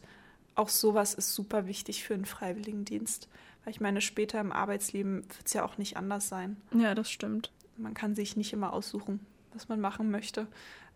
auch 0.54 0.69
sowas 0.69 1.14
ist 1.14 1.34
super 1.34 1.66
wichtig 1.66 2.04
für 2.04 2.14
einen 2.14 2.25
Freiwilligendienst 2.25 3.28
weil 3.64 3.72
ich 3.72 3.81
meine, 3.81 4.00
später 4.00 4.40
im 4.40 4.52
Arbeitsleben 4.52 5.22
wird 5.22 5.46
es 5.46 5.52
ja 5.52 5.64
auch 5.64 5.78
nicht 5.78 5.96
anders 5.96 6.28
sein. 6.28 6.56
Ja, 6.72 6.94
das 6.94 7.10
stimmt. 7.10 7.52
Man 7.76 7.94
kann 7.94 8.14
sich 8.14 8.37
nicht 8.37 8.52
immer 8.52 8.72
aussuchen, 8.72 9.20
was 9.54 9.69
man 9.69 9.81
machen 9.81 10.10
möchte, 10.10 10.46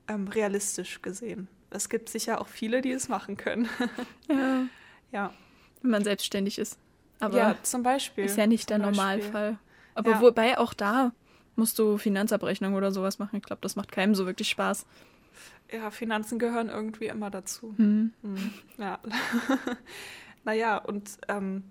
ähm, 0.08 0.28
realistisch 0.28 1.00
gesehen. 1.02 1.48
Es 1.70 1.88
gibt 1.88 2.08
sicher 2.08 2.40
auch 2.40 2.48
viele, 2.48 2.80
die 2.82 2.92
es 2.92 3.08
machen 3.08 3.36
können. 3.36 3.68
ja. 4.28 4.66
ja. 5.12 5.32
Wenn 5.82 5.90
man 5.90 6.04
selbstständig 6.04 6.58
ist. 6.58 6.78
Aber 7.20 7.36
ja, 7.36 7.56
zum 7.62 7.82
Beispiel. 7.82 8.24
Ist 8.24 8.36
ja 8.36 8.46
nicht 8.46 8.68
der 8.68 8.78
Beispiel. 8.78 8.96
Normalfall. 8.96 9.58
Aber 9.94 10.10
ja. 10.12 10.20
wobei 10.20 10.58
auch 10.58 10.74
da 10.74 11.12
musst 11.54 11.78
du 11.78 11.96
Finanzabrechnung 11.96 12.74
oder 12.74 12.92
sowas 12.92 13.18
machen. 13.18 13.36
Ich 13.36 13.42
glaube, 13.42 13.62
das 13.62 13.76
macht 13.76 13.90
keinem 13.90 14.14
so 14.14 14.26
wirklich 14.26 14.50
Spaß. 14.50 14.86
Ja, 15.72 15.90
Finanzen 15.90 16.38
gehören 16.38 16.68
irgendwie 16.68 17.06
immer 17.06 17.30
dazu. 17.30 17.74
Mhm. 17.76 18.12
Mhm. 18.22 18.52
Ja. 18.78 18.98
naja, 20.44 20.78
und 20.78 21.18
ähm, 21.28 21.64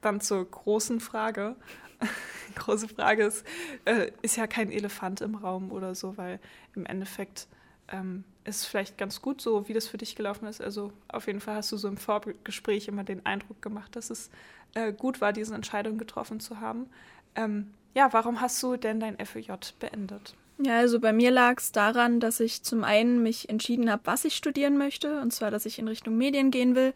dann 0.00 0.20
zur 0.20 0.44
großen 0.48 1.00
Frage. 1.00 1.56
Große 2.54 2.88
Frage 2.88 3.24
ist, 3.24 3.44
äh, 3.84 4.12
ist 4.22 4.36
ja 4.36 4.46
kein 4.46 4.70
Elefant 4.70 5.20
im 5.20 5.34
Raum 5.34 5.72
oder 5.72 5.94
so, 5.94 6.16
weil 6.16 6.38
im 6.74 6.86
Endeffekt 6.86 7.48
ähm, 7.88 8.24
ist 8.44 8.66
vielleicht 8.66 8.98
ganz 8.98 9.22
gut 9.22 9.40
so, 9.40 9.68
wie 9.68 9.72
das 9.72 9.88
für 9.88 9.98
dich 9.98 10.14
gelaufen 10.14 10.46
ist. 10.46 10.60
Also 10.60 10.92
auf 11.08 11.26
jeden 11.26 11.40
Fall 11.40 11.56
hast 11.56 11.72
du 11.72 11.76
so 11.76 11.88
im 11.88 11.96
Vorgespräch 11.96 12.88
immer 12.88 13.04
den 13.04 13.24
Eindruck 13.26 13.60
gemacht, 13.62 13.96
dass 13.96 14.10
es 14.10 14.30
äh, 14.74 14.92
gut 14.92 15.20
war, 15.20 15.32
diese 15.32 15.54
Entscheidung 15.54 15.98
getroffen 15.98 16.40
zu 16.40 16.60
haben. 16.60 16.86
Ähm, 17.34 17.72
ja, 17.94 18.12
warum 18.12 18.40
hast 18.40 18.62
du 18.62 18.76
denn 18.76 19.00
dein 19.00 19.18
FEJ 19.24 19.52
beendet? 19.78 20.34
Ja, 20.58 20.78
also 20.78 21.00
bei 21.00 21.12
mir 21.12 21.30
lag 21.30 21.58
es 21.58 21.72
daran, 21.72 22.20
dass 22.20 22.38
ich 22.40 22.62
zum 22.62 22.84
einen 22.84 23.22
mich 23.22 23.48
entschieden 23.48 23.90
habe, 23.90 24.02
was 24.04 24.24
ich 24.24 24.36
studieren 24.36 24.78
möchte, 24.78 25.20
und 25.20 25.32
zwar, 25.32 25.50
dass 25.50 25.66
ich 25.66 25.78
in 25.78 25.88
Richtung 25.88 26.16
Medien 26.16 26.50
gehen 26.50 26.74
will. 26.76 26.94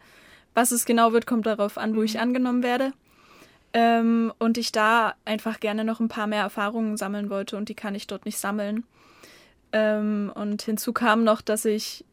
Was 0.53 0.71
es 0.71 0.85
genau 0.85 1.13
wird, 1.13 1.27
kommt 1.27 1.45
darauf 1.45 1.77
an, 1.77 1.95
wo 1.95 2.01
ich 2.01 2.15
mhm. 2.15 2.21
angenommen 2.21 2.63
werde. 2.63 2.93
Ähm, 3.73 4.33
und 4.39 4.57
ich 4.57 4.71
da 4.71 5.13
einfach 5.25 5.59
gerne 5.59 5.83
noch 5.83 5.99
ein 5.99 6.07
paar 6.07 6.25
mehr 6.25 6.41
Erfahrungen 6.41 6.97
sammeln 6.97 7.29
wollte 7.29 7.55
und 7.55 7.69
die 7.69 7.75
kann 7.75 7.93
ich 7.93 8.07
dort 8.07 8.25
nicht 8.25 8.39
sammeln. 8.39 8.83
Ähm, 9.71 10.31
und 10.33 10.63
hinzu 10.63 10.91
kam 10.91 11.23
noch, 11.23 11.41
dass 11.41 11.65
ich 11.65 12.03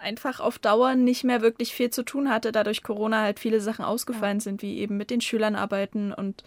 einfach 0.00 0.40
auf 0.40 0.58
Dauer 0.58 0.94
nicht 0.94 1.24
mehr 1.24 1.42
wirklich 1.42 1.74
viel 1.74 1.90
zu 1.90 2.02
tun 2.02 2.28
hatte, 2.28 2.52
da 2.52 2.64
durch 2.64 2.82
Corona 2.82 3.22
halt 3.22 3.38
viele 3.38 3.60
Sachen 3.60 3.84
ausgefallen 3.84 4.38
ja. 4.38 4.42
sind, 4.42 4.62
wie 4.62 4.78
eben 4.78 4.96
mit 4.96 5.10
den 5.10 5.20
Schülern 5.20 5.54
arbeiten 5.54 6.12
und 6.12 6.42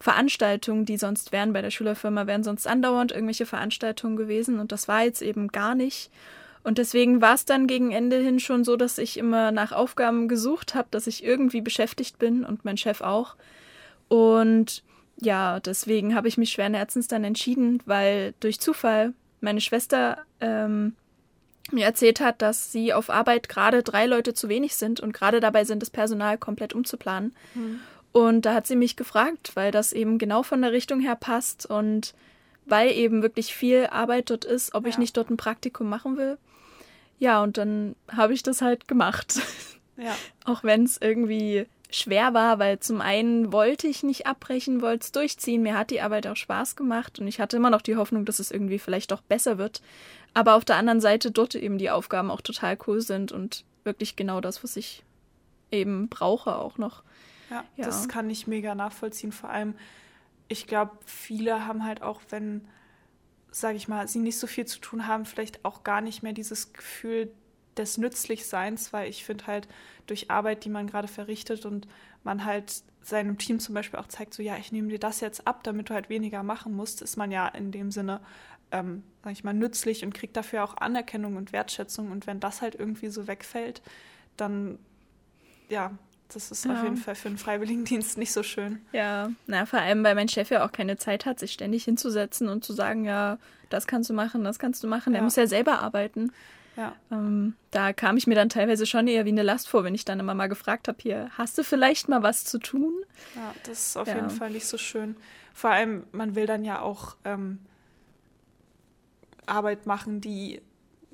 Veranstaltungen, 0.00 0.84
die 0.84 0.96
sonst 0.96 1.32
wären 1.32 1.52
bei 1.52 1.62
der 1.62 1.70
Schülerfirma, 1.70 2.26
wären 2.26 2.44
sonst 2.44 2.66
andauernd 2.66 3.12
irgendwelche 3.12 3.46
Veranstaltungen 3.46 4.16
gewesen 4.16 4.60
und 4.60 4.72
das 4.72 4.88
war 4.88 5.02
jetzt 5.04 5.22
eben 5.22 5.48
gar 5.48 5.74
nicht. 5.74 6.10
Und 6.64 6.78
deswegen 6.78 7.20
war 7.20 7.34
es 7.34 7.44
dann 7.44 7.66
gegen 7.66 7.92
Ende 7.92 8.18
hin 8.18 8.40
schon 8.40 8.64
so, 8.64 8.76
dass 8.76 8.98
ich 8.98 9.16
immer 9.16 9.52
nach 9.52 9.72
Aufgaben 9.72 10.28
gesucht 10.28 10.74
habe, 10.74 10.88
dass 10.90 11.06
ich 11.06 11.24
irgendwie 11.24 11.60
beschäftigt 11.60 12.18
bin 12.18 12.44
und 12.44 12.64
mein 12.64 12.76
Chef 12.76 13.00
auch. 13.00 13.36
Und 14.08 14.82
ja, 15.20 15.60
deswegen 15.60 16.14
habe 16.14 16.28
ich 16.28 16.36
mich 16.36 16.50
schweren 16.50 16.74
Herzens 16.74 17.08
dann 17.08 17.24
entschieden, 17.24 17.82
weil 17.86 18.34
durch 18.40 18.60
Zufall 18.60 19.14
meine 19.40 19.60
Schwester 19.60 20.18
ähm, 20.40 20.94
mir 21.70 21.84
erzählt 21.84 22.20
hat, 22.20 22.42
dass 22.42 22.72
sie 22.72 22.92
auf 22.92 23.10
Arbeit 23.10 23.48
gerade 23.48 23.82
drei 23.82 24.06
Leute 24.06 24.34
zu 24.34 24.48
wenig 24.48 24.76
sind 24.76 25.00
und 25.00 25.12
gerade 25.12 25.40
dabei 25.40 25.64
sind, 25.64 25.82
das 25.82 25.90
Personal 25.90 26.38
komplett 26.38 26.74
umzuplanen. 26.74 27.34
Mhm. 27.54 27.80
Und 28.12 28.42
da 28.42 28.54
hat 28.54 28.66
sie 28.66 28.76
mich 28.76 28.96
gefragt, 28.96 29.52
weil 29.54 29.70
das 29.70 29.92
eben 29.92 30.18
genau 30.18 30.42
von 30.42 30.62
der 30.62 30.72
Richtung 30.72 31.00
her 31.00 31.16
passt 31.16 31.66
und 31.66 32.14
weil 32.64 32.90
eben 32.92 33.22
wirklich 33.22 33.54
viel 33.54 33.86
Arbeit 33.86 34.30
dort 34.30 34.44
ist, 34.44 34.74
ob 34.74 34.84
ja. 34.84 34.90
ich 34.90 34.98
nicht 34.98 35.16
dort 35.16 35.30
ein 35.30 35.36
Praktikum 35.36 35.88
machen 35.88 36.16
will. 36.16 36.38
Ja, 37.18 37.42
und 37.42 37.58
dann 37.58 37.96
habe 38.10 38.32
ich 38.32 38.42
das 38.42 38.62
halt 38.62 38.88
gemacht. 38.88 39.40
Ja. 40.00 40.16
Auch 40.44 40.62
wenn 40.62 40.84
es 40.84 40.96
irgendwie 41.00 41.66
schwer 41.90 42.34
war, 42.34 42.58
weil 42.58 42.78
zum 42.78 43.00
einen 43.00 43.52
wollte 43.52 43.88
ich 43.88 44.04
nicht 44.04 44.28
abbrechen, 44.28 44.80
wollte 44.80 45.04
es 45.04 45.12
durchziehen. 45.12 45.62
Mir 45.62 45.76
hat 45.76 45.90
die 45.90 46.00
Arbeit 46.00 46.28
auch 46.28 46.36
Spaß 46.36 46.76
gemacht 46.76 47.18
und 47.18 47.26
ich 47.26 47.40
hatte 47.40 47.56
immer 47.56 47.70
noch 47.70 47.82
die 47.82 47.96
Hoffnung, 47.96 48.24
dass 48.24 48.38
es 48.38 48.50
irgendwie 48.50 48.78
vielleicht 48.78 49.10
doch 49.10 49.22
besser 49.22 49.58
wird. 49.58 49.82
Aber 50.34 50.54
auf 50.54 50.64
der 50.64 50.76
anderen 50.76 51.00
Seite 51.00 51.32
dort 51.32 51.54
eben 51.54 51.78
die 51.78 51.90
Aufgaben 51.90 52.30
auch 52.30 52.42
total 52.42 52.78
cool 52.86 53.00
sind 53.00 53.32
und 53.32 53.64
wirklich 53.82 54.16
genau 54.16 54.40
das, 54.40 54.62
was 54.62 54.76
ich 54.76 55.02
eben 55.72 56.08
brauche 56.08 56.54
auch 56.54 56.78
noch. 56.78 57.02
Ja, 57.50 57.64
ja. 57.76 57.84
das 57.84 58.08
kann 58.08 58.28
ich 58.30 58.46
mega 58.46 58.74
nachvollziehen. 58.74 59.32
Vor 59.32 59.50
allem, 59.50 59.74
ich 60.48 60.66
glaube, 60.66 60.92
viele 61.04 61.66
haben 61.66 61.84
halt 61.84 62.02
auch, 62.02 62.20
wenn, 62.30 62.66
sage 63.50 63.76
ich 63.76 63.88
mal, 63.88 64.08
sie 64.08 64.18
nicht 64.18 64.38
so 64.38 64.46
viel 64.46 64.66
zu 64.66 64.80
tun 64.80 65.06
haben, 65.06 65.24
vielleicht 65.24 65.64
auch 65.64 65.84
gar 65.84 66.00
nicht 66.00 66.22
mehr 66.22 66.32
dieses 66.32 66.72
Gefühl 66.72 67.32
des 67.76 67.96
Nützlichseins, 67.96 68.92
weil 68.92 69.08
ich 69.08 69.24
finde 69.24 69.46
halt 69.46 69.68
durch 70.06 70.30
Arbeit, 70.30 70.64
die 70.64 70.70
man 70.70 70.86
gerade 70.86 71.08
verrichtet 71.08 71.64
und 71.64 71.86
man 72.24 72.44
halt 72.44 72.82
seinem 73.02 73.38
Team 73.38 73.58
zum 73.60 73.74
Beispiel 73.74 73.98
auch 73.98 74.08
zeigt, 74.08 74.34
so 74.34 74.42
ja, 74.42 74.56
ich 74.56 74.72
nehme 74.72 74.88
dir 74.88 74.98
das 74.98 75.20
jetzt 75.20 75.46
ab, 75.46 75.62
damit 75.62 75.88
du 75.88 75.94
halt 75.94 76.08
weniger 76.08 76.42
machen 76.42 76.74
musst, 76.74 77.00
ist 77.00 77.16
man 77.16 77.30
ja 77.30 77.46
in 77.48 77.72
dem 77.72 77.90
Sinne, 77.90 78.20
ähm, 78.70 79.02
sag 79.22 79.32
ich 79.32 79.44
mal, 79.44 79.54
nützlich 79.54 80.04
und 80.04 80.12
kriegt 80.12 80.36
dafür 80.36 80.64
auch 80.64 80.76
Anerkennung 80.76 81.36
und 81.36 81.52
Wertschätzung. 81.52 82.10
Und 82.10 82.26
wenn 82.26 82.40
das 82.40 82.60
halt 82.60 82.74
irgendwie 82.74 83.08
so 83.08 83.26
wegfällt, 83.26 83.80
dann 84.36 84.78
ja, 85.68 85.92
das 86.32 86.50
ist 86.50 86.64
ja. 86.64 86.74
auf 86.74 86.82
jeden 86.82 86.96
Fall 86.96 87.14
für 87.14 87.28
einen 87.28 87.38
Freiwilligendienst 87.38 88.18
nicht 88.18 88.32
so 88.32 88.42
schön. 88.42 88.80
Ja, 88.92 89.30
na, 89.46 89.66
vor 89.66 89.80
allem, 89.80 90.04
weil 90.04 90.14
mein 90.14 90.28
Chef 90.28 90.50
ja 90.50 90.64
auch 90.64 90.72
keine 90.72 90.96
Zeit 90.98 91.26
hat, 91.26 91.38
sich 91.38 91.52
ständig 91.52 91.84
hinzusetzen 91.84 92.48
und 92.48 92.64
zu 92.64 92.72
sagen, 92.72 93.04
ja, 93.04 93.38
das 93.70 93.86
kannst 93.86 94.10
du 94.10 94.14
machen, 94.14 94.44
das 94.44 94.58
kannst 94.58 94.82
du 94.82 94.88
machen. 94.88 95.14
Ja. 95.14 95.20
Er 95.20 95.22
muss 95.24 95.36
ja 95.36 95.46
selber 95.46 95.80
arbeiten. 95.80 96.32
Ja. 96.76 96.94
Ähm, 97.10 97.54
da 97.72 97.92
kam 97.92 98.16
ich 98.16 98.26
mir 98.26 98.36
dann 98.36 98.48
teilweise 98.48 98.86
schon 98.86 99.08
eher 99.08 99.24
wie 99.24 99.30
eine 99.30 99.42
Last 99.42 99.68
vor, 99.68 99.84
wenn 99.84 99.94
ich 99.94 100.04
dann 100.04 100.20
immer 100.20 100.34
mal 100.34 100.48
gefragt 100.48 100.86
habe, 100.86 100.98
hier, 101.00 101.30
hast 101.36 101.58
du 101.58 101.64
vielleicht 101.64 102.08
mal 102.08 102.22
was 102.22 102.44
zu 102.44 102.58
tun? 102.58 102.92
Ja, 103.34 103.54
das 103.64 103.88
ist 103.88 103.96
auf 103.96 104.06
ja. 104.06 104.14
jeden 104.14 104.30
Fall 104.30 104.50
nicht 104.50 104.66
so 104.66 104.78
schön. 104.78 105.16
Vor 105.54 105.70
allem, 105.70 106.04
man 106.12 106.36
will 106.36 106.46
dann 106.46 106.64
ja 106.64 106.80
auch 106.80 107.16
ähm, 107.24 107.58
Arbeit 109.46 109.86
machen, 109.86 110.20
die 110.20 110.62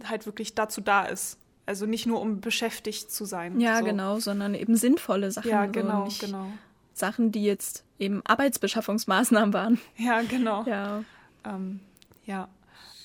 halt 0.02 0.26
wirklich 0.26 0.54
dazu 0.54 0.80
da 0.80 1.04
ist. 1.04 1.38
Also 1.66 1.86
nicht 1.86 2.06
nur 2.06 2.20
um 2.20 2.40
beschäftigt 2.40 3.10
zu 3.10 3.24
sein. 3.24 3.58
Ja, 3.60 3.78
so. 3.78 3.84
genau, 3.84 4.18
sondern 4.20 4.54
eben 4.54 4.76
sinnvolle 4.76 5.30
Sachen. 5.30 5.50
Ja, 5.50 5.66
genau, 5.66 6.08
so 6.10 6.26
genau. 6.26 6.46
Sachen, 6.92 7.32
die 7.32 7.44
jetzt 7.44 7.84
eben 7.98 8.22
Arbeitsbeschaffungsmaßnahmen 8.24 9.52
waren. 9.52 9.80
Ja, 9.96 10.22
genau. 10.22 10.64
Ja. 10.64 11.04
Ähm, 11.44 11.80
ja. 12.26 12.48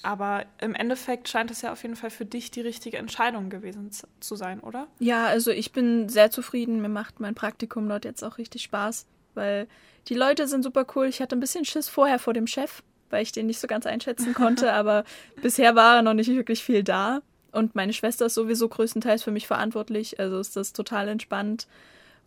Aber 0.02 0.46
im 0.62 0.76
Endeffekt 0.76 1.28
scheint 1.28 1.52
es 1.52 1.62
ja 1.62 1.74
auf 1.74 1.82
jeden 1.84 1.96
Fall 1.96 2.10
für 2.10 2.26
dich 2.26 2.52
die 2.52 2.62
richtige 2.62 2.98
Entscheidung 2.98 3.50
gewesen 3.50 3.92
zu 4.20 4.36
sein, 4.36 4.62
oder? 4.62 4.88
Ja, 5.00 5.26
also 5.26 5.52
ich 5.52 5.74
bin 5.74 6.08
sehr 6.08 6.32
zufrieden. 6.32 6.82
Mir 6.82 6.90
macht 6.90 7.20
mein 7.20 7.36
Praktikum 7.36 7.88
dort 7.90 8.06
jetzt 8.06 8.24
auch 8.24 8.38
richtig 8.38 8.64
Spaß, 8.64 9.08
weil 9.34 9.68
die 10.08 10.14
Leute 10.14 10.48
sind 10.48 10.64
super 10.64 10.86
cool. 10.96 11.08
Ich 11.08 11.22
hatte 11.22 11.36
ein 11.36 11.42
bisschen 11.42 11.66
Schiss 11.66 11.90
vorher 11.90 12.18
vor 12.18 12.34
dem 12.34 12.48
Chef, 12.48 12.82
weil 13.10 13.24
ich 13.24 13.34
den 13.34 13.48
nicht 13.48 13.60
so 13.60 13.68
ganz 13.68 13.86
einschätzen 13.86 14.34
konnte, 14.34 14.72
aber 14.74 15.04
bisher 15.42 15.76
war 15.76 16.02
noch 16.02 16.14
nicht 16.14 16.30
wirklich 16.30 16.64
viel 16.64 16.84
da. 16.84 17.22
Und 17.52 17.76
meine 17.76 17.94
Schwester 17.94 18.28
ist 18.28 18.36
sowieso 18.36 18.68
größtenteils 18.68 19.24
für 19.24 19.32
mich 19.32 19.48
verantwortlich, 19.48 20.20
also 20.20 20.40
ist 20.40 20.56
das 20.56 20.74
total 20.74 21.08
entspannt. 21.08 21.68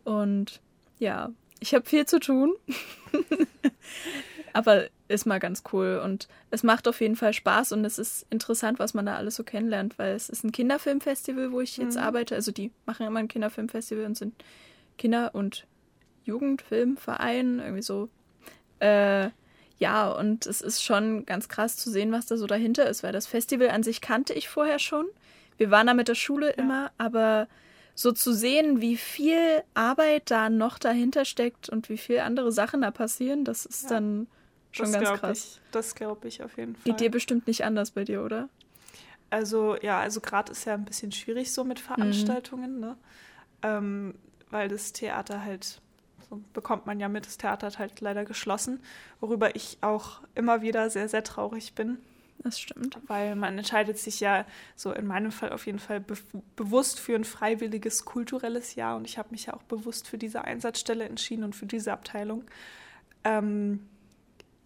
Und 0.04 0.60
ja, 0.98 1.30
ich 1.60 1.74
habe 1.74 1.88
viel 1.88 2.06
zu 2.06 2.18
tun. 2.18 2.54
aber 4.52 4.86
ist 5.08 5.26
mal 5.26 5.38
ganz 5.38 5.62
cool 5.72 6.00
und 6.02 6.28
es 6.50 6.62
macht 6.62 6.88
auf 6.88 7.00
jeden 7.00 7.16
Fall 7.16 7.32
Spaß 7.32 7.72
und 7.72 7.84
es 7.84 7.98
ist 7.98 8.26
interessant, 8.30 8.78
was 8.78 8.94
man 8.94 9.06
da 9.06 9.16
alles 9.16 9.36
so 9.36 9.44
kennenlernt, 9.44 9.98
weil 9.98 10.14
es 10.14 10.28
ist 10.28 10.44
ein 10.44 10.52
Kinderfilmfestival, 10.52 11.52
wo 11.52 11.60
ich 11.60 11.76
jetzt 11.76 11.96
mhm. 11.96 12.02
arbeite. 12.02 12.34
Also 12.34 12.52
die 12.52 12.70
machen 12.86 13.06
immer 13.06 13.20
ein 13.20 13.28
Kinderfilmfestival 13.28 14.04
und 14.04 14.16
sind 14.16 14.34
Kinder- 14.98 15.34
und 15.34 15.66
Jugendfilmverein, 16.24 17.58
irgendwie 17.58 17.82
so. 17.82 18.08
Äh, 18.78 19.30
ja, 19.78 20.10
und 20.10 20.46
es 20.46 20.60
ist 20.60 20.82
schon 20.82 21.26
ganz 21.26 21.48
krass 21.48 21.76
zu 21.76 21.90
sehen, 21.90 22.12
was 22.12 22.26
da 22.26 22.36
so 22.36 22.46
dahinter 22.46 22.88
ist, 22.88 23.02
weil 23.02 23.12
das 23.12 23.26
Festival 23.26 23.70
an 23.70 23.82
sich 23.82 24.00
kannte 24.00 24.32
ich 24.32 24.48
vorher 24.48 24.78
schon. 24.78 25.06
Wir 25.56 25.70
waren 25.70 25.86
da 25.86 25.94
mit 25.94 26.08
der 26.08 26.14
Schule 26.14 26.48
ja. 26.48 26.54
immer, 26.54 26.90
aber 26.98 27.48
so 27.94 28.12
zu 28.12 28.32
sehen, 28.32 28.80
wie 28.80 28.96
viel 28.96 29.62
Arbeit 29.74 30.30
da 30.30 30.48
noch 30.48 30.78
dahinter 30.78 31.24
steckt 31.24 31.68
und 31.68 31.88
wie 31.88 31.98
viel 31.98 32.20
andere 32.20 32.52
Sachen 32.52 32.82
da 32.82 32.90
passieren, 32.90 33.44
das 33.44 33.66
ist 33.66 33.84
ja. 33.84 33.90
dann 33.90 34.26
schon 34.70 34.92
das 34.92 35.02
ganz 35.02 35.20
krass. 35.20 35.44
Ich, 35.44 35.72
das 35.72 35.94
glaube 35.94 36.28
ich 36.28 36.42
auf 36.42 36.56
jeden 36.56 36.74
Fall. 36.74 36.84
Geht 36.84 37.00
dir 37.00 37.10
bestimmt 37.10 37.46
nicht 37.46 37.64
anders 37.64 37.90
bei 37.90 38.04
dir, 38.04 38.22
oder? 38.22 38.48
Also 39.30 39.76
ja, 39.80 40.00
also 40.00 40.20
gerade 40.20 40.52
ist 40.52 40.64
ja 40.64 40.74
ein 40.74 40.84
bisschen 40.84 41.12
schwierig 41.12 41.52
so 41.52 41.64
mit 41.64 41.78
mhm. 41.80 41.84
Veranstaltungen, 41.84 42.74
mhm. 42.74 42.80
ne? 42.80 42.96
Ähm, 43.62 44.14
weil 44.50 44.68
das 44.68 44.92
Theater 44.92 45.44
halt 45.44 45.80
so 46.32 46.40
bekommt 46.54 46.86
man 46.86 46.98
ja 46.98 47.10
mit, 47.10 47.26
das 47.26 47.36
Theater 47.36 47.66
hat 47.66 47.78
halt 47.78 48.00
leider 48.00 48.24
geschlossen, 48.24 48.80
worüber 49.20 49.54
ich 49.54 49.76
auch 49.82 50.22
immer 50.34 50.62
wieder 50.62 50.88
sehr, 50.88 51.06
sehr 51.06 51.22
traurig 51.22 51.74
bin. 51.74 51.98
Das 52.38 52.58
stimmt. 52.58 52.98
Weil 53.06 53.36
man 53.36 53.58
entscheidet 53.58 53.98
sich 53.98 54.18
ja 54.20 54.46
so 54.74 54.92
in 54.92 55.06
meinem 55.06 55.30
Fall 55.30 55.52
auf 55.52 55.66
jeden 55.66 55.78
Fall 55.78 56.00
be 56.00 56.16
bewusst 56.56 56.98
für 56.98 57.14
ein 57.14 57.24
freiwilliges 57.24 58.06
kulturelles 58.06 58.76
Jahr 58.76 58.96
und 58.96 59.04
ich 59.04 59.18
habe 59.18 59.28
mich 59.30 59.46
ja 59.46 59.54
auch 59.54 59.62
bewusst 59.64 60.08
für 60.08 60.16
diese 60.16 60.42
Einsatzstelle 60.44 61.04
entschieden 61.04 61.44
und 61.44 61.54
für 61.54 61.66
diese 61.66 61.92
Abteilung. 61.92 62.44
Ähm, 63.24 63.86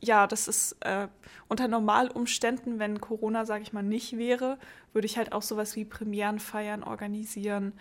ja, 0.01 0.29
das 0.29 0.47
ist 0.47 0.77
äh, 0.81 1.09
unter 1.49 1.67
Normalumständen, 1.67 2.79
wenn 2.79 3.01
Corona, 3.01 3.45
sage 3.45 3.63
ich 3.63 3.73
mal, 3.73 3.83
nicht 3.83 4.17
wäre, 4.17 4.57
würde 4.93 5.07
ich 5.07 5.19
halt 5.19 5.33
auch 5.33 5.43
sowas 5.43 5.75
wie 5.75 5.85
Premierenfeiern 5.85 6.85
organisieren, 6.85 7.73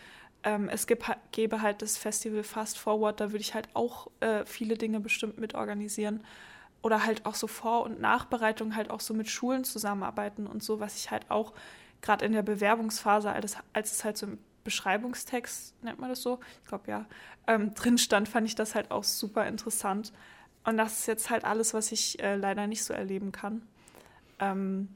ähm, 0.45 0.69
es 0.69 0.87
gibt, 0.87 1.03
gäbe 1.31 1.61
halt 1.61 1.81
das 1.81 1.97
Festival 1.97 2.43
Fast 2.43 2.77
Forward, 2.77 3.19
da 3.19 3.31
würde 3.31 3.41
ich 3.41 3.53
halt 3.53 3.67
auch 3.73 4.07
äh, 4.21 4.45
viele 4.45 4.77
Dinge 4.77 4.99
bestimmt 5.01 5.37
mit 5.37 5.55
organisieren. 5.55 6.23
Oder 6.81 7.03
halt 7.03 7.25
auch 7.25 7.33
so 7.33 7.47
Vor- 7.47 7.83
und 7.83 7.99
Nachbereitung 7.99 8.75
halt 8.75 8.91
auch 8.91 8.99
so 8.99 9.15
mit 9.15 9.27
Schulen 9.27 9.63
zusammenarbeiten 9.63 10.45
und 10.45 10.63
so, 10.63 10.79
was 10.79 10.95
ich 10.95 11.09
halt 11.09 11.29
auch 11.31 11.53
gerade 12.01 12.23
in 12.23 12.31
der 12.31 12.43
Bewerbungsphase, 12.43 13.31
als, 13.31 13.57
als 13.73 13.91
es 13.91 14.05
halt 14.05 14.17
so 14.17 14.27
im 14.27 14.37
Beschreibungstext, 14.63 15.83
nennt 15.83 15.99
man 15.99 16.09
das 16.09 16.21
so, 16.21 16.39
ich 16.61 16.69
glaube 16.69 16.89
ja, 16.91 17.05
ähm, 17.47 17.73
drin 17.73 17.97
stand, 17.97 18.29
fand 18.29 18.47
ich 18.47 18.53
das 18.53 18.75
halt 18.75 18.91
auch 18.91 19.03
super 19.03 19.47
interessant. 19.47 20.13
Und 20.63 20.77
das 20.77 20.99
ist 20.99 21.07
jetzt 21.07 21.29
halt 21.31 21.43
alles, 21.43 21.73
was 21.73 21.91
ich 21.91 22.21
äh, 22.21 22.35
leider 22.35 22.67
nicht 22.67 22.83
so 22.83 22.93
erleben 22.93 23.31
kann. 23.31 23.63
Ähm, 24.39 24.89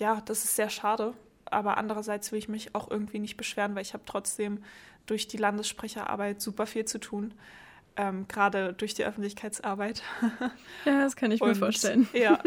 ja, 0.00 0.20
das 0.24 0.44
ist 0.44 0.56
sehr 0.56 0.70
schade, 0.70 1.14
aber 1.52 1.78
andererseits 1.78 2.32
will 2.32 2.38
ich 2.38 2.48
mich 2.48 2.74
auch 2.74 2.90
irgendwie 2.90 3.18
nicht 3.18 3.36
beschweren, 3.36 3.74
weil 3.74 3.82
ich 3.82 3.94
habe 3.94 4.04
trotzdem 4.06 4.62
durch 5.06 5.26
die 5.28 5.36
Landessprecherarbeit 5.36 6.40
super 6.40 6.66
viel 6.66 6.84
zu 6.84 6.98
tun. 6.98 7.34
Ähm, 7.96 8.28
gerade 8.28 8.74
durch 8.74 8.94
die 8.94 9.04
Öffentlichkeitsarbeit. 9.04 10.02
Ja, 10.84 11.02
das 11.02 11.16
kann 11.16 11.32
ich 11.32 11.40
und, 11.40 11.48
mir 11.48 11.54
vorstellen. 11.54 12.08
Ja. 12.12 12.38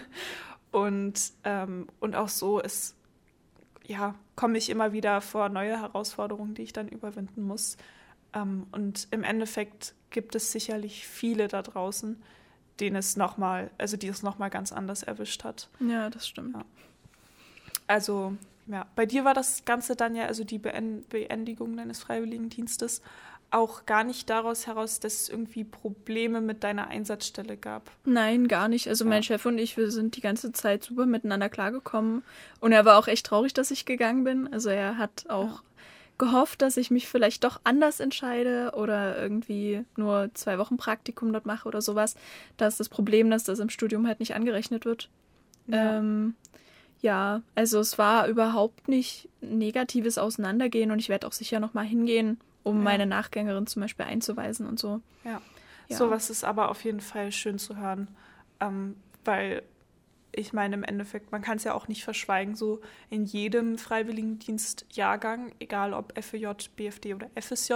und, 0.72 1.32
ähm, 1.44 1.86
und 2.00 2.16
auch 2.16 2.28
so 2.28 2.58
ist, 2.60 2.96
ja, 3.86 4.14
komme 4.34 4.58
ich 4.58 4.68
immer 4.68 4.92
wieder 4.92 5.20
vor 5.20 5.48
neue 5.48 5.80
Herausforderungen, 5.80 6.54
die 6.54 6.62
ich 6.62 6.72
dann 6.72 6.88
überwinden 6.88 7.42
muss. 7.42 7.76
Ähm, 8.32 8.66
und 8.72 9.08
im 9.10 9.22
Endeffekt 9.22 9.94
gibt 10.10 10.34
es 10.34 10.52
sicherlich 10.52 11.06
viele 11.06 11.48
da 11.48 11.62
draußen, 11.62 12.20
denen 12.80 12.96
es 12.96 13.16
nochmal, 13.16 13.70
also 13.78 13.96
die 13.96 14.08
es 14.08 14.22
nochmal 14.22 14.50
ganz 14.50 14.72
anders 14.72 15.02
erwischt 15.02 15.44
hat. 15.44 15.68
Ja, 15.80 16.10
das 16.10 16.26
stimmt. 16.26 16.56
Ja. 16.56 16.64
Also, 17.90 18.34
ja, 18.68 18.86
bei 18.94 19.04
dir 19.04 19.24
war 19.24 19.34
das 19.34 19.64
Ganze 19.64 19.96
dann 19.96 20.14
ja, 20.14 20.26
also 20.26 20.44
die 20.44 20.58
Beendigung 20.58 21.76
deines 21.76 21.98
Freiwilligendienstes, 21.98 23.02
auch 23.50 23.84
gar 23.84 24.04
nicht 24.04 24.30
daraus 24.30 24.68
heraus, 24.68 25.00
dass 25.00 25.22
es 25.22 25.28
irgendwie 25.28 25.64
Probleme 25.64 26.40
mit 26.40 26.62
deiner 26.62 26.86
Einsatzstelle 26.86 27.56
gab. 27.56 27.90
Nein, 28.04 28.46
gar 28.46 28.68
nicht. 28.68 28.86
Also 28.86 29.02
ja. 29.02 29.10
mein 29.10 29.24
Chef 29.24 29.44
und 29.44 29.58
ich, 29.58 29.76
wir 29.76 29.90
sind 29.90 30.14
die 30.14 30.20
ganze 30.20 30.52
Zeit 30.52 30.84
super 30.84 31.04
miteinander 31.04 31.48
klargekommen. 31.48 32.22
Und 32.60 32.70
er 32.70 32.84
war 32.84 32.96
auch 32.96 33.08
echt 33.08 33.26
traurig, 33.26 33.54
dass 33.54 33.72
ich 33.72 33.86
gegangen 33.86 34.22
bin. 34.22 34.52
Also 34.52 34.68
er 34.68 34.96
hat 34.96 35.24
auch 35.28 35.54
ja. 35.54 35.62
gehofft, 36.18 36.62
dass 36.62 36.76
ich 36.76 36.92
mich 36.92 37.08
vielleicht 37.08 37.42
doch 37.42 37.60
anders 37.64 37.98
entscheide 37.98 38.70
oder 38.76 39.20
irgendwie 39.20 39.84
nur 39.96 40.30
zwei 40.34 40.58
Wochen 40.58 40.76
Praktikum 40.76 41.32
dort 41.32 41.44
mache 41.44 41.66
oder 41.66 41.82
sowas. 41.82 42.14
Da 42.56 42.68
ist 42.68 42.78
das 42.78 42.88
Problem, 42.88 43.30
dass 43.30 43.42
das 43.42 43.58
im 43.58 43.68
Studium 43.68 44.06
halt 44.06 44.20
nicht 44.20 44.36
angerechnet 44.36 44.84
wird. 44.84 45.08
Ja. 45.66 45.98
Ähm, 45.98 46.36
ja, 47.00 47.42
also 47.54 47.78
es 47.80 47.98
war 47.98 48.26
überhaupt 48.26 48.88
nicht 48.88 49.28
negatives 49.40 50.18
Auseinandergehen 50.18 50.90
und 50.90 50.98
ich 50.98 51.08
werde 51.08 51.26
auch 51.26 51.32
sicher 51.32 51.60
nochmal 51.60 51.86
hingehen, 51.86 52.38
um 52.62 52.76
ja. 52.78 52.82
meine 52.82 53.06
Nachgängerin 53.06 53.66
zum 53.66 53.82
Beispiel 53.82 54.06
einzuweisen 54.06 54.66
und 54.66 54.78
so. 54.78 55.00
Ja. 55.24 55.40
ja. 55.88 55.96
Sowas 55.96 56.30
ist 56.30 56.44
aber 56.44 56.70
auf 56.70 56.84
jeden 56.84 57.00
Fall 57.00 57.32
schön 57.32 57.58
zu 57.58 57.76
hören, 57.76 58.08
ähm, 58.60 58.96
weil 59.24 59.62
ich 60.32 60.52
meine, 60.52 60.74
im 60.74 60.84
Endeffekt, 60.84 61.32
man 61.32 61.42
kann 61.42 61.56
es 61.56 61.64
ja 61.64 61.74
auch 61.74 61.88
nicht 61.88 62.04
verschweigen, 62.04 62.54
so 62.54 62.80
in 63.08 63.24
jedem 63.24 63.78
Freiwilligendienstjahrgang, 63.78 65.52
egal 65.58 65.92
ob 65.92 66.12
FEJ, 66.22 66.68
BFD 66.76 67.14
oder 67.14 67.28
FSJ, 67.34 67.74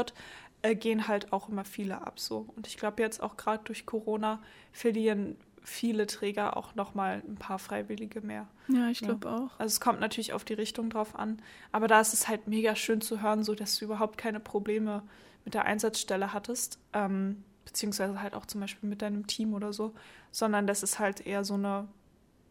äh, 0.62 0.76
gehen 0.76 1.09
halt 1.09 1.33
auch 1.33 1.49
immer 1.49 1.64
viele 1.64 2.07
ab 2.07 2.21
so. 2.21 2.47
Und 2.54 2.66
ich 2.66 2.76
glaube 2.76 3.02
jetzt 3.02 3.23
auch 3.23 3.37
gerade 3.37 3.64
durch 3.64 3.87
Corona 3.87 4.40
verlieren 4.73 5.37
viele 5.64 6.06
Träger 6.06 6.56
auch 6.56 6.75
nochmal 6.75 7.23
ein 7.26 7.37
paar 7.37 7.59
Freiwillige 7.59 8.21
mehr. 8.21 8.47
Ja, 8.68 8.88
ich 8.90 9.00
glaube 9.00 9.28
ja. 9.28 9.37
auch. 9.37 9.59
Also 9.59 9.73
es 9.73 9.80
kommt 9.80 9.99
natürlich 9.99 10.33
auf 10.33 10.44
die 10.44 10.54
Richtung 10.54 10.90
drauf 10.90 11.18
an. 11.18 11.40
Aber 11.73 11.88
da 11.88 12.00
ist 12.00 12.12
es 12.12 12.28
halt 12.28 12.47
mega 12.47 12.76
schön 12.76 13.00
zu 13.00 13.23
hören, 13.23 13.42
so 13.42 13.54
dass 13.54 13.78
du 13.78 13.87
überhaupt 13.87 14.18
keine 14.18 14.40
Probleme 14.40 15.02
mit 15.44 15.54
der 15.54 15.64
Einsatzstelle 15.64 16.33
hattest. 16.33 16.78
Ähm, 16.92 17.42
beziehungsweise 17.64 18.21
halt 18.21 18.35
auch 18.35 18.47
zum 18.47 18.61
Beispiel 18.61 18.88
mit 18.88 19.02
deinem 19.02 19.26
Team 19.26 19.54
oder 19.54 19.73
so, 19.73 19.94
sondern 20.30 20.66
dass 20.66 20.83
es 20.83 20.99
halt 20.99 21.26
eher 21.26 21.44
so 21.44 21.54
eine, 21.54 21.88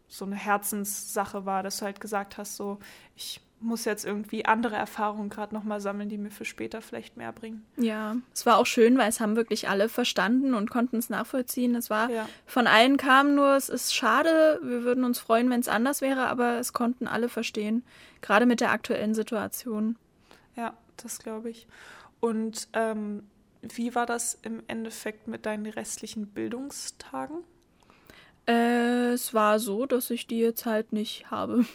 so 0.07 0.25
eine 0.25 0.35
Herzenssache 0.35 1.45
war, 1.45 1.63
dass 1.63 1.77
du 1.77 1.85
halt 1.85 2.01
gesagt 2.01 2.37
hast, 2.37 2.55
so, 2.55 2.79
ich 3.15 3.41
muss 3.63 3.85
jetzt 3.85 4.05
irgendwie 4.05 4.45
andere 4.45 4.75
Erfahrungen 4.75 5.29
gerade 5.29 5.55
nochmal 5.55 5.81
sammeln, 5.81 6.09
die 6.09 6.17
mir 6.17 6.31
für 6.31 6.45
später 6.45 6.81
vielleicht 6.81 7.17
mehr 7.17 7.31
bringen. 7.31 7.65
Ja, 7.77 8.15
es 8.33 8.45
war 8.45 8.57
auch 8.57 8.65
schön, 8.65 8.97
weil 8.97 9.09
es 9.09 9.19
haben 9.19 9.35
wirklich 9.35 9.69
alle 9.69 9.89
verstanden 9.89 10.53
und 10.53 10.69
konnten 10.69 10.97
es 10.97 11.09
nachvollziehen. 11.09 11.75
Es 11.75 11.89
war, 11.89 12.09
ja. 12.09 12.27
von 12.45 12.67
allen 12.67 12.97
kam 12.97 13.35
nur, 13.35 13.55
es 13.55 13.69
ist 13.69 13.95
schade, 13.95 14.59
wir 14.61 14.83
würden 14.83 15.03
uns 15.03 15.19
freuen, 15.19 15.49
wenn 15.49 15.61
es 15.61 15.67
anders 15.67 16.01
wäre, 16.01 16.27
aber 16.27 16.59
es 16.59 16.73
konnten 16.73 17.07
alle 17.07 17.29
verstehen, 17.29 17.83
gerade 18.21 18.45
mit 18.45 18.59
der 18.59 18.71
aktuellen 18.71 19.15
Situation. 19.15 19.97
Ja, 20.55 20.73
das 20.97 21.19
glaube 21.19 21.49
ich. 21.49 21.67
Und 22.19 22.67
ähm, 22.73 23.23
wie 23.61 23.95
war 23.95 24.05
das 24.05 24.37
im 24.41 24.61
Endeffekt 24.67 25.27
mit 25.27 25.45
deinen 25.45 25.65
restlichen 25.65 26.27
Bildungstagen? 26.27 27.43
Äh, 28.47 29.11
es 29.13 29.33
war 29.33 29.59
so, 29.59 29.85
dass 29.85 30.09
ich 30.09 30.27
die 30.27 30.39
jetzt 30.39 30.65
halt 30.65 30.91
nicht 30.91 31.31
habe. 31.31 31.65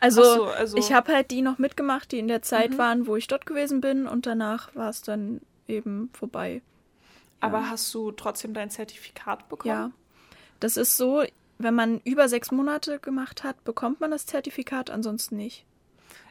Also, 0.00 0.22
so, 0.22 0.44
also 0.46 0.76
ich 0.76 0.92
habe 0.92 1.12
halt 1.12 1.30
die 1.30 1.42
noch 1.42 1.58
mitgemacht, 1.58 2.12
die 2.12 2.18
in 2.18 2.28
der 2.28 2.42
Zeit 2.42 2.72
mhm. 2.72 2.78
waren, 2.78 3.06
wo 3.06 3.16
ich 3.16 3.26
dort 3.26 3.46
gewesen 3.46 3.80
bin 3.80 4.06
und 4.06 4.26
danach 4.26 4.74
war 4.74 4.90
es 4.90 5.02
dann 5.02 5.40
eben 5.68 6.10
vorbei. 6.12 6.62
Aber 7.40 7.60
ja. 7.60 7.70
hast 7.70 7.92
du 7.94 8.12
trotzdem 8.12 8.52
dein 8.52 8.70
Zertifikat 8.70 9.48
bekommen? 9.48 9.74
Ja. 9.74 9.90
Das 10.58 10.76
ist 10.76 10.96
so, 10.96 11.22
wenn 11.58 11.74
man 11.74 12.00
über 12.04 12.28
sechs 12.28 12.50
Monate 12.50 12.98
gemacht 12.98 13.44
hat, 13.44 13.64
bekommt 13.64 14.00
man 14.00 14.10
das 14.10 14.26
Zertifikat, 14.26 14.90
ansonsten 14.90 15.36
nicht. 15.36 15.64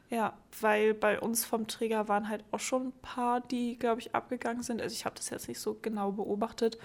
Ja, 0.09 0.33
weil 0.59 0.95
bei 0.95 1.19
uns 1.19 1.45
vom 1.45 1.67
Träger 1.67 2.07
waren 2.07 2.29
halt 2.29 2.43
auch 2.51 2.59
schon 2.59 2.87
ein 2.87 2.93
paar, 3.01 3.41
die, 3.41 3.77
glaube 3.77 4.01
ich, 4.01 4.15
abgegangen 4.15 4.63
sind. 4.63 4.81
Also 4.81 4.93
ich 4.93 5.05
habe 5.05 5.15
das 5.15 5.29
jetzt 5.29 5.47
nicht 5.47 5.59
so 5.59 5.77
genau 5.79 6.11
beobachtet. 6.11 6.79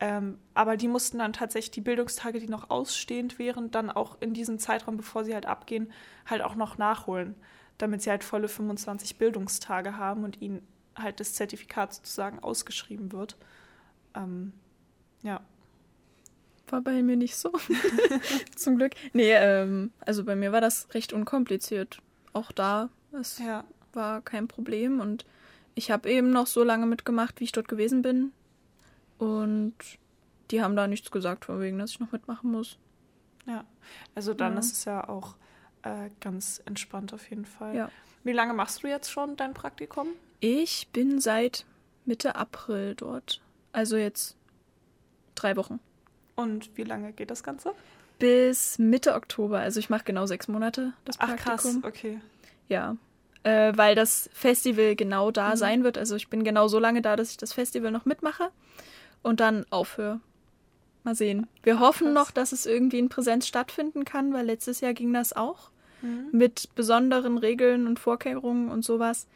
Ähm, 0.00 0.38
aber 0.54 0.76
die 0.76 0.88
mussten 0.88 1.18
dann 1.18 1.32
tatsächlich 1.32 1.70
die 1.70 1.80
Bildungstage, 1.80 2.40
die 2.40 2.48
noch 2.48 2.70
ausstehend 2.70 3.38
wären, 3.38 3.70
dann 3.70 3.90
auch 3.90 4.16
in 4.20 4.34
diesem 4.34 4.58
Zeitraum, 4.58 4.96
bevor 4.96 5.24
sie 5.24 5.34
halt 5.34 5.46
abgehen, 5.46 5.92
halt 6.26 6.42
auch 6.42 6.56
noch 6.56 6.78
nachholen, 6.78 7.34
damit 7.78 8.02
sie 8.02 8.10
halt 8.10 8.24
volle 8.24 8.48
25 8.48 9.16
Bildungstage 9.16 9.96
haben 9.96 10.24
und 10.24 10.42
ihnen 10.42 10.66
halt 10.96 11.20
das 11.20 11.34
Zertifikat 11.34 11.94
sozusagen 11.94 12.40
ausgeschrieben 12.40 13.12
wird. 13.12 13.36
Ähm, 14.14 14.52
ja. 15.22 15.40
War 16.68 16.80
bei 16.80 17.02
mir 17.02 17.16
nicht 17.16 17.36
so. 17.36 17.52
Zum 18.56 18.76
Glück. 18.76 18.94
Nee, 19.12 19.32
ähm, 19.32 19.92
also 20.00 20.24
bei 20.24 20.34
mir 20.34 20.50
war 20.50 20.60
das 20.60 20.92
recht 20.94 21.12
unkompliziert. 21.12 22.00
Auch 22.32 22.52
da, 22.52 22.88
es 23.12 23.38
ja. 23.38 23.64
war 23.92 24.22
kein 24.22 24.48
Problem 24.48 25.00
und 25.00 25.24
ich 25.74 25.90
habe 25.90 26.10
eben 26.10 26.30
noch 26.30 26.46
so 26.46 26.64
lange 26.64 26.86
mitgemacht, 26.86 27.40
wie 27.40 27.44
ich 27.44 27.52
dort 27.52 27.68
gewesen 27.68 28.02
bin. 28.02 28.32
Und 29.18 29.74
die 30.50 30.62
haben 30.62 30.76
da 30.76 30.86
nichts 30.86 31.10
gesagt, 31.10 31.44
von 31.46 31.60
wegen, 31.60 31.78
dass 31.78 31.90
ich 31.90 32.00
noch 32.00 32.12
mitmachen 32.12 32.50
muss. 32.50 32.78
Ja, 33.46 33.64
also 34.14 34.34
dann 34.34 34.54
ja. 34.54 34.58
ist 34.58 34.72
es 34.72 34.84
ja 34.84 35.08
auch 35.08 35.36
äh, 35.82 36.10
ganz 36.20 36.62
entspannt 36.64 37.12
auf 37.12 37.28
jeden 37.30 37.44
Fall. 37.44 37.74
Ja. 37.74 37.90
Wie 38.22 38.32
lange 38.32 38.54
machst 38.54 38.82
du 38.82 38.88
jetzt 38.88 39.10
schon 39.10 39.36
dein 39.36 39.54
Praktikum? 39.54 40.08
Ich 40.40 40.88
bin 40.92 41.20
seit 41.20 41.66
Mitte 42.04 42.36
April 42.36 42.94
dort. 42.94 43.40
Also 43.72 43.96
jetzt 43.96 44.36
drei 45.34 45.56
Wochen. 45.56 45.80
Und 46.36 46.76
wie 46.76 46.84
lange 46.84 47.12
geht 47.12 47.30
das 47.30 47.42
Ganze? 47.42 47.74
Bis 48.18 48.78
Mitte 48.78 49.14
Oktober. 49.14 49.58
Also 49.58 49.80
ich 49.80 49.90
mache 49.90 50.04
genau 50.04 50.26
sechs 50.26 50.48
Monate 50.48 50.92
das 51.04 51.18
Praktikum. 51.18 51.52
Ach 51.52 51.62
krass, 51.62 51.78
okay. 51.82 52.20
Ja, 52.68 52.96
äh, 53.42 53.72
weil 53.76 53.94
das 53.94 54.30
Festival 54.32 54.96
genau 54.96 55.30
da 55.30 55.50
mhm. 55.50 55.56
sein 55.56 55.84
wird. 55.84 55.98
Also 55.98 56.16
ich 56.16 56.28
bin 56.28 56.44
genau 56.44 56.68
so 56.68 56.78
lange 56.78 57.02
da, 57.02 57.16
dass 57.16 57.30
ich 57.30 57.36
das 57.36 57.52
Festival 57.52 57.90
noch 57.90 58.04
mitmache 58.04 58.50
und 59.24 59.40
dann 59.40 59.66
aufhöre. 59.70 60.20
Mal 61.02 61.14
sehen. 61.14 61.48
Wir 61.62 61.80
hoffen 61.80 62.12
noch, 62.12 62.30
dass 62.30 62.52
es 62.52 62.64
irgendwie 62.64 62.98
in 62.98 63.08
Präsenz 63.08 63.46
stattfinden 63.46 64.04
kann, 64.04 64.32
weil 64.32 64.46
letztes 64.46 64.80
Jahr 64.80 64.94
ging 64.94 65.12
das 65.12 65.34
auch. 65.34 65.70
Mhm. 66.00 66.28
Mit 66.32 66.68
besonderen 66.76 67.36
Regeln 67.36 67.86
und 67.86 67.98
Vorkehrungen 67.98 68.70
und 68.70 68.84
sowas. 68.84 69.26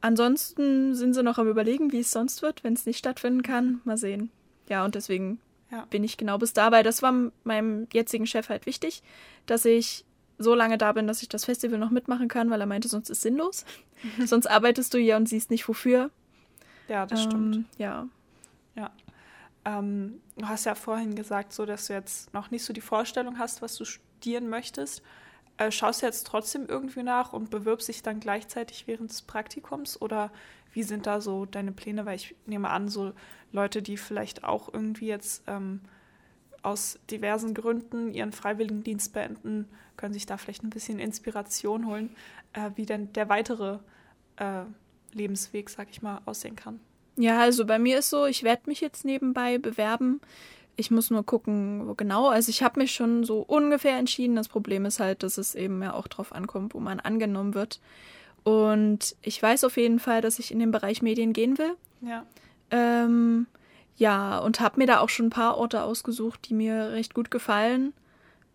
Ansonsten 0.00 0.94
sind 0.94 1.14
sie 1.14 1.22
noch 1.22 1.38
am 1.38 1.48
Überlegen, 1.48 1.92
wie 1.92 2.00
es 2.00 2.10
sonst 2.10 2.42
wird, 2.42 2.64
wenn 2.64 2.74
es 2.74 2.86
nicht 2.86 2.98
stattfinden 2.98 3.42
kann. 3.42 3.80
Mal 3.84 3.96
sehen. 3.96 4.30
Ja, 4.68 4.84
und 4.84 4.94
deswegen 4.94 5.40
ja. 5.70 5.86
bin 5.90 6.04
ich 6.04 6.16
genau 6.16 6.38
bis 6.38 6.52
dabei. 6.52 6.82
Das 6.82 7.02
war 7.02 7.14
meinem 7.44 7.86
jetzigen 7.92 8.26
Chef 8.26 8.48
halt 8.48 8.66
wichtig, 8.66 9.02
dass 9.46 9.64
ich 9.64 10.04
so 10.38 10.54
lange 10.54 10.78
da 10.78 10.92
bin, 10.92 11.06
dass 11.06 11.22
ich 11.22 11.28
das 11.28 11.46
Festival 11.46 11.78
noch 11.78 11.90
mitmachen 11.90 12.28
kann, 12.28 12.50
weil 12.50 12.60
er 12.60 12.66
meinte, 12.66 12.88
sonst 12.88 13.10
ist 13.10 13.18
es 13.18 13.22
sinnlos. 13.22 13.64
sonst 14.24 14.46
arbeitest 14.46 14.94
du 14.94 14.98
hier 14.98 15.16
und 15.16 15.28
siehst 15.28 15.50
nicht 15.50 15.66
wofür. 15.66 16.10
Ja, 16.88 17.06
das 17.06 17.24
ähm, 17.24 17.30
stimmt. 17.30 17.64
Ja. 17.78 18.06
Ja. 18.78 18.92
Ähm, 19.64 20.20
du 20.36 20.48
hast 20.48 20.64
ja 20.64 20.76
vorhin 20.76 21.16
gesagt, 21.16 21.52
so 21.52 21.66
dass 21.66 21.88
du 21.88 21.92
jetzt 21.92 22.32
noch 22.32 22.52
nicht 22.52 22.64
so 22.64 22.72
die 22.72 22.80
Vorstellung 22.80 23.38
hast, 23.38 23.60
was 23.60 23.76
du 23.76 23.84
studieren 23.84 24.48
möchtest. 24.48 25.02
Äh, 25.56 25.72
schaust 25.72 26.02
du 26.02 26.06
jetzt 26.06 26.28
trotzdem 26.28 26.66
irgendwie 26.66 27.02
nach 27.02 27.32
und 27.32 27.50
bewirbst 27.50 27.88
dich 27.88 28.02
dann 28.02 28.20
gleichzeitig 28.20 28.86
während 28.86 29.10
des 29.10 29.22
Praktikums 29.22 30.00
oder 30.00 30.30
wie 30.72 30.84
sind 30.84 31.06
da 31.06 31.20
so 31.20 31.44
deine 31.44 31.72
Pläne? 31.72 32.06
Weil 32.06 32.14
ich 32.16 32.36
nehme 32.46 32.70
an, 32.70 32.88
so 32.88 33.12
Leute, 33.50 33.82
die 33.82 33.96
vielleicht 33.96 34.44
auch 34.44 34.72
irgendwie 34.72 35.08
jetzt 35.08 35.42
ähm, 35.48 35.80
aus 36.62 37.00
diversen 37.10 37.54
Gründen 37.54 38.14
ihren 38.14 38.30
Freiwilligendienst 38.30 39.12
beenden, 39.12 39.68
können 39.96 40.12
sich 40.14 40.26
da 40.26 40.36
vielleicht 40.36 40.62
ein 40.62 40.70
bisschen 40.70 41.00
Inspiration 41.00 41.86
holen, 41.86 42.14
äh, 42.52 42.70
wie 42.76 42.86
denn 42.86 43.12
der 43.14 43.28
weitere 43.28 43.80
äh, 44.36 44.62
Lebensweg, 45.12 45.68
sag 45.68 45.90
ich 45.90 46.02
mal, 46.02 46.20
aussehen 46.26 46.54
kann. 46.54 46.78
Ja, 47.18 47.40
also 47.40 47.66
bei 47.66 47.80
mir 47.80 47.98
ist 47.98 48.10
so, 48.10 48.26
ich 48.26 48.44
werde 48.44 48.62
mich 48.66 48.80
jetzt 48.80 49.04
nebenbei 49.04 49.58
bewerben. 49.58 50.20
Ich 50.76 50.92
muss 50.92 51.10
nur 51.10 51.26
gucken, 51.26 51.88
wo 51.88 51.94
genau. 51.94 52.28
Also 52.28 52.50
ich 52.50 52.62
habe 52.62 52.78
mich 52.78 52.92
schon 52.92 53.24
so 53.24 53.40
ungefähr 53.40 53.98
entschieden. 53.98 54.36
Das 54.36 54.46
Problem 54.46 54.84
ist 54.86 55.00
halt, 55.00 55.24
dass 55.24 55.36
es 55.36 55.56
eben 55.56 55.82
ja 55.82 55.94
auch 55.94 56.06
drauf 56.06 56.32
ankommt, 56.32 56.74
wo 56.74 56.80
man 56.80 57.00
angenommen 57.00 57.54
wird. 57.54 57.80
Und 58.44 59.16
ich 59.20 59.42
weiß 59.42 59.64
auf 59.64 59.76
jeden 59.76 59.98
Fall, 59.98 60.20
dass 60.20 60.38
ich 60.38 60.52
in 60.52 60.60
den 60.60 60.70
Bereich 60.70 61.02
Medien 61.02 61.32
gehen 61.32 61.58
will. 61.58 61.74
Ja. 62.02 62.24
Ähm, 62.70 63.48
ja, 63.96 64.38
und 64.38 64.60
habe 64.60 64.78
mir 64.78 64.86
da 64.86 65.00
auch 65.00 65.08
schon 65.08 65.26
ein 65.26 65.30
paar 65.30 65.58
Orte 65.58 65.82
ausgesucht, 65.82 66.48
die 66.48 66.54
mir 66.54 66.92
recht 66.92 67.14
gut 67.14 67.32
gefallen 67.32 67.92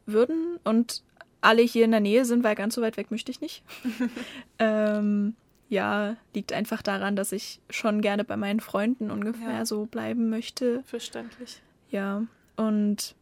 würden. 0.05 0.57
Und 0.63 1.03
alle 1.41 1.61
hier 1.61 1.83
in 1.83 1.91
der 1.91 1.99
Nähe 1.99 2.23
sind, 2.23 2.45
weil 2.45 2.55
ganz 2.55 2.75
so 2.75 2.81
weit 2.81 2.95
weg 2.95 3.11
möchte 3.11 3.29
ich 3.29 3.41
nicht. 3.41 3.61
ähm, 4.59 5.35
ja, 5.73 6.15
liegt 6.35 6.53
einfach 6.53 6.81
daran, 6.81 7.15
dass 7.15 7.31
ich 7.31 7.59
schon 7.69 8.01
gerne 8.01 8.23
bei 8.23 8.37
meinen 8.37 8.59
Freunden 8.59 9.09
ungefähr 9.09 9.51
ja. 9.51 9.65
so 9.65 9.85
bleiben 9.85 10.29
möchte. 10.29 10.83
Verständlich. 10.85 11.61
Ja, 11.89 12.23
und 12.55 13.15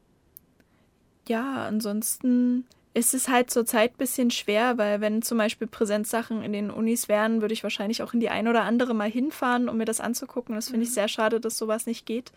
ja, 1.27 1.65
ansonsten 1.65 2.65
ist 2.93 3.13
es 3.13 3.29
halt 3.29 3.49
zurzeit 3.49 3.93
ein 3.93 3.97
bisschen 3.97 4.31
schwer, 4.31 4.77
weil 4.77 4.99
wenn 4.99 5.21
zum 5.21 5.37
Beispiel 5.37 5.65
Präsenzsachen 5.65 6.43
in 6.43 6.51
den 6.51 6.69
Unis 6.69 7.07
wären, 7.07 7.39
würde 7.39 7.53
ich 7.53 7.63
wahrscheinlich 7.63 8.03
auch 8.03 8.13
in 8.13 8.19
die 8.19 8.29
ein 8.29 8.49
oder 8.49 8.63
andere 8.63 8.93
mal 8.93 9.09
hinfahren, 9.09 9.69
um 9.69 9.77
mir 9.77 9.85
das 9.85 10.01
anzugucken. 10.01 10.55
Das 10.55 10.65
finde 10.65 10.79
mhm. 10.79 10.83
ich 10.83 10.93
sehr 10.93 11.07
schade, 11.07 11.39
dass 11.39 11.57
sowas 11.57 11.85
nicht 11.85 12.05
geht. 12.05 12.33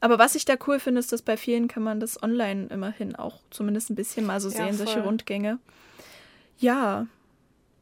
Aber 0.00 0.18
was 0.18 0.34
ich 0.34 0.44
da 0.44 0.56
cool 0.66 0.78
finde, 0.78 0.98
ist, 0.98 1.10
dass 1.10 1.22
bei 1.22 1.38
vielen 1.38 1.68
kann 1.68 1.82
man 1.82 2.00
das 2.00 2.22
online 2.22 2.66
immerhin 2.66 3.16
auch 3.16 3.40
zumindest 3.48 3.88
ein 3.88 3.94
bisschen 3.94 4.26
mal 4.26 4.40
so 4.40 4.50
ja, 4.50 4.56
sehen, 4.56 4.74
voll. 4.74 4.86
solche 4.86 5.02
Rundgänge. 5.02 5.58
Ja, 6.58 7.06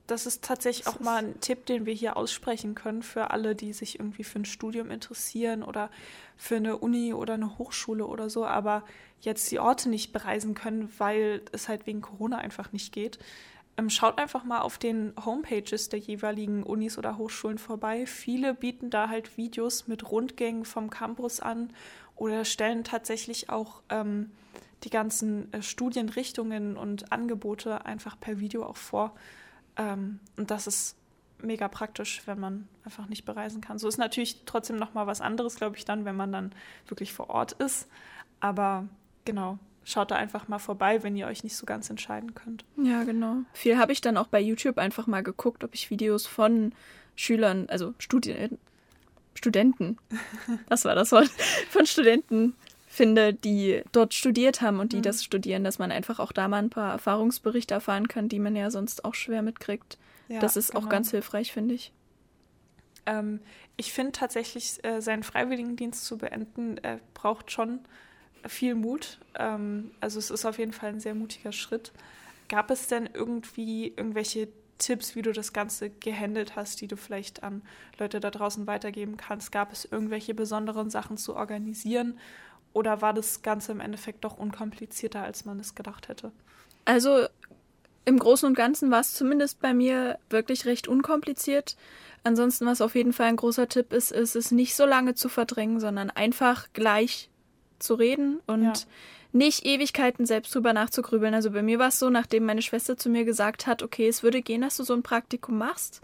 das 0.06 0.26
ist 0.26 0.42
tatsächlich 0.42 0.86
auch 0.86 1.00
mal 1.00 1.24
ein 1.24 1.40
Tipp, 1.40 1.66
den 1.66 1.86
wir 1.86 1.94
hier 1.94 2.16
aussprechen 2.16 2.74
können 2.74 3.02
für 3.02 3.30
alle, 3.30 3.54
die 3.54 3.72
sich 3.72 3.98
irgendwie 3.98 4.24
für 4.24 4.40
ein 4.40 4.44
Studium 4.44 4.90
interessieren 4.90 5.62
oder 5.62 5.90
für 6.36 6.56
eine 6.56 6.78
Uni 6.78 7.14
oder 7.14 7.34
eine 7.34 7.58
Hochschule 7.58 8.06
oder 8.06 8.28
so, 8.28 8.44
aber 8.44 8.84
jetzt 9.20 9.50
die 9.50 9.60
Orte 9.60 9.88
nicht 9.88 10.12
bereisen 10.12 10.54
können, 10.54 10.92
weil 10.98 11.42
es 11.52 11.68
halt 11.68 11.86
wegen 11.86 12.00
Corona 12.00 12.38
einfach 12.38 12.72
nicht 12.72 12.92
geht. 12.92 13.18
Ähm, 13.78 13.88
schaut 13.88 14.18
einfach 14.18 14.44
mal 14.44 14.60
auf 14.60 14.76
den 14.76 15.14
Homepages 15.24 15.88
der 15.88 15.98
jeweiligen 15.98 16.62
Unis 16.62 16.98
oder 16.98 17.16
Hochschulen 17.16 17.58
vorbei. 17.58 18.06
Viele 18.06 18.54
bieten 18.54 18.90
da 18.90 19.08
halt 19.08 19.36
Videos 19.38 19.86
mit 19.86 20.10
Rundgängen 20.10 20.64
vom 20.64 20.90
Campus 20.90 21.40
an 21.40 21.72
oder 22.16 22.44
stellen 22.44 22.84
tatsächlich 22.84 23.48
auch 23.48 23.82
ähm, 23.88 24.30
die 24.84 24.90
ganzen 24.90 25.50
äh, 25.52 25.62
Studienrichtungen 25.62 26.76
und 26.76 27.12
Angebote 27.12 27.86
einfach 27.86 28.18
per 28.20 28.40
Video 28.40 28.66
auch 28.66 28.76
vor. 28.76 29.14
Ähm, 29.76 30.20
und 30.36 30.50
das 30.50 30.66
ist 30.66 30.96
mega 31.42 31.68
praktisch, 31.68 32.22
wenn 32.26 32.38
man 32.38 32.68
einfach 32.84 33.08
nicht 33.08 33.24
bereisen 33.24 33.60
kann. 33.60 33.78
So 33.78 33.88
ist 33.88 33.98
natürlich 33.98 34.42
trotzdem 34.46 34.76
noch 34.76 34.94
mal 34.94 35.06
was 35.06 35.20
anderes, 35.20 35.56
glaube 35.56 35.76
ich, 35.76 35.84
dann, 35.84 36.04
wenn 36.04 36.16
man 36.16 36.32
dann 36.32 36.52
wirklich 36.86 37.12
vor 37.12 37.30
Ort 37.30 37.52
ist. 37.52 37.88
Aber 38.40 38.86
genau, 39.24 39.58
schaut 39.84 40.10
da 40.10 40.16
einfach 40.16 40.48
mal 40.48 40.58
vorbei, 40.58 41.02
wenn 41.02 41.16
ihr 41.16 41.26
euch 41.26 41.44
nicht 41.44 41.56
so 41.56 41.66
ganz 41.66 41.90
entscheiden 41.90 42.34
könnt. 42.34 42.64
Ja, 42.76 43.04
genau. 43.04 43.38
Viel 43.52 43.78
habe 43.78 43.92
ich 43.92 44.00
dann 44.00 44.16
auch 44.16 44.28
bei 44.28 44.40
YouTube 44.40 44.78
einfach 44.78 45.06
mal 45.06 45.22
geguckt, 45.22 45.64
ob 45.64 45.74
ich 45.74 45.90
Videos 45.90 46.26
von 46.26 46.72
Schülern, 47.16 47.66
also 47.68 47.94
Studien, 47.98 48.58
Studenten, 49.34 49.98
das 50.68 50.84
war 50.84 50.94
das 50.94 51.12
Wort, 51.12 51.30
von 51.70 51.86
Studenten 51.86 52.54
finde, 52.92 53.32
die 53.32 53.82
dort 53.92 54.12
studiert 54.12 54.60
haben 54.60 54.78
und 54.78 54.92
die 54.92 54.98
mhm. 54.98 55.02
das 55.02 55.24
studieren, 55.24 55.64
dass 55.64 55.78
man 55.78 55.90
einfach 55.90 56.20
auch 56.20 56.30
da 56.30 56.46
mal 56.46 56.58
ein 56.58 56.68
paar 56.68 56.92
Erfahrungsberichte 56.92 57.72
erfahren 57.72 58.06
kann, 58.06 58.28
die 58.28 58.38
man 58.38 58.54
ja 58.54 58.70
sonst 58.70 59.06
auch 59.06 59.14
schwer 59.14 59.40
mitkriegt. 59.40 59.96
Ja, 60.28 60.40
das 60.40 60.58
ist 60.58 60.72
genau. 60.72 60.84
auch 60.84 60.88
ganz 60.90 61.10
hilfreich, 61.10 61.52
finde 61.52 61.74
ich. 61.74 61.90
Ähm, 63.06 63.40
ich 63.78 63.94
finde 63.94 64.12
tatsächlich, 64.12 64.84
äh, 64.84 65.00
seinen 65.00 65.22
Freiwilligendienst 65.22 66.04
zu 66.04 66.18
beenden, 66.18 66.76
äh, 66.84 66.98
braucht 67.14 67.50
schon 67.50 67.80
viel 68.46 68.74
Mut. 68.74 69.18
Ähm, 69.38 69.92
also 70.00 70.18
es 70.18 70.30
ist 70.30 70.44
auf 70.44 70.58
jeden 70.58 70.72
Fall 70.72 70.90
ein 70.90 71.00
sehr 71.00 71.14
mutiger 71.14 71.52
Schritt. 71.52 71.92
Gab 72.48 72.70
es 72.70 72.88
denn 72.88 73.08
irgendwie 73.14 73.88
irgendwelche 73.96 74.48
Tipps, 74.76 75.16
wie 75.16 75.22
du 75.22 75.32
das 75.32 75.54
Ganze 75.54 75.88
gehandelt 75.88 76.56
hast, 76.56 76.82
die 76.82 76.88
du 76.88 76.96
vielleicht 76.96 77.42
an 77.42 77.62
Leute 77.98 78.20
da 78.20 78.30
draußen 78.30 78.66
weitergeben 78.66 79.16
kannst? 79.16 79.50
Gab 79.50 79.72
es 79.72 79.86
irgendwelche 79.86 80.34
besonderen 80.34 80.90
Sachen 80.90 81.16
zu 81.16 81.34
organisieren? 81.34 82.18
Oder 82.72 83.02
war 83.02 83.12
das 83.12 83.42
Ganze 83.42 83.72
im 83.72 83.80
Endeffekt 83.80 84.24
doch 84.24 84.38
unkomplizierter, 84.38 85.22
als 85.22 85.44
man 85.44 85.60
es 85.60 85.74
gedacht 85.74 86.08
hätte? 86.08 86.32
Also 86.84 87.26
im 88.04 88.18
Großen 88.18 88.48
und 88.48 88.54
Ganzen 88.54 88.90
war 88.90 89.00
es 89.00 89.14
zumindest 89.14 89.60
bei 89.60 89.74
mir 89.74 90.18
wirklich 90.30 90.66
recht 90.66 90.88
unkompliziert. 90.88 91.76
Ansonsten, 92.24 92.66
was 92.66 92.80
auf 92.80 92.94
jeden 92.94 93.12
Fall 93.12 93.26
ein 93.26 93.36
großer 93.36 93.68
Tipp 93.68 93.92
ist, 93.92 94.10
ist 94.12 94.36
es 94.36 94.50
nicht 94.50 94.74
so 94.74 94.86
lange 94.86 95.14
zu 95.14 95.28
verdrängen, 95.28 95.80
sondern 95.80 96.10
einfach 96.10 96.68
gleich 96.72 97.28
zu 97.78 97.94
reden 97.94 98.40
und 98.46 98.64
ja. 98.64 98.72
nicht 99.32 99.66
Ewigkeiten 99.66 100.24
selbst 100.26 100.54
drüber 100.54 100.72
nachzugrübeln. 100.72 101.34
Also 101.34 101.50
bei 101.50 101.62
mir 101.62 101.78
war 101.78 101.88
es 101.88 101.98
so, 101.98 102.10
nachdem 102.10 102.46
meine 102.46 102.62
Schwester 102.62 102.96
zu 102.96 103.08
mir 103.08 103.24
gesagt 103.24 103.66
hat, 103.66 103.82
okay, 103.82 104.08
es 104.08 104.22
würde 104.22 104.42
gehen, 104.42 104.62
dass 104.62 104.76
du 104.76 104.84
so 104.84 104.94
ein 104.94 105.02
Praktikum 105.02 105.58
machst, 105.58 106.00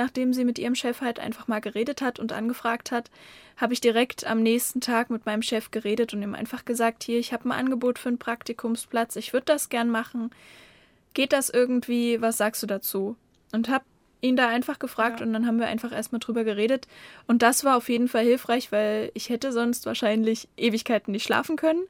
nachdem 0.00 0.32
sie 0.32 0.46
mit 0.46 0.58
ihrem 0.58 0.74
Chef 0.74 1.02
halt 1.02 1.20
einfach 1.20 1.46
mal 1.46 1.60
geredet 1.60 2.00
hat 2.00 2.18
und 2.18 2.32
angefragt 2.32 2.90
hat, 2.90 3.10
habe 3.58 3.74
ich 3.74 3.82
direkt 3.82 4.26
am 4.26 4.42
nächsten 4.42 4.80
Tag 4.80 5.10
mit 5.10 5.26
meinem 5.26 5.42
Chef 5.42 5.70
geredet 5.70 6.14
und 6.14 6.22
ihm 6.22 6.34
einfach 6.34 6.64
gesagt, 6.64 7.04
hier, 7.04 7.18
ich 7.18 7.34
habe 7.34 7.46
ein 7.46 7.52
Angebot 7.52 7.98
für 7.98 8.08
einen 8.08 8.18
Praktikumsplatz, 8.18 9.16
ich 9.16 9.34
würde 9.34 9.44
das 9.44 9.68
gern 9.68 9.90
machen. 9.90 10.30
Geht 11.12 11.34
das 11.34 11.50
irgendwie? 11.50 12.22
Was 12.22 12.38
sagst 12.38 12.62
du 12.62 12.66
dazu? 12.66 13.16
Und 13.52 13.68
habe 13.68 13.84
ihn 14.22 14.36
da 14.36 14.48
einfach 14.48 14.78
gefragt 14.78 15.20
ja. 15.20 15.26
und 15.26 15.34
dann 15.34 15.46
haben 15.46 15.58
wir 15.58 15.66
einfach 15.66 15.92
erstmal 15.92 16.20
drüber 16.20 16.44
geredet. 16.44 16.88
Und 17.26 17.42
das 17.42 17.62
war 17.64 17.76
auf 17.76 17.90
jeden 17.90 18.08
Fall 18.08 18.24
hilfreich, 18.24 18.72
weil 18.72 19.10
ich 19.12 19.28
hätte 19.28 19.52
sonst 19.52 19.84
wahrscheinlich 19.84 20.48
Ewigkeiten 20.56 21.12
nicht 21.12 21.24
schlafen 21.24 21.56
können 21.56 21.82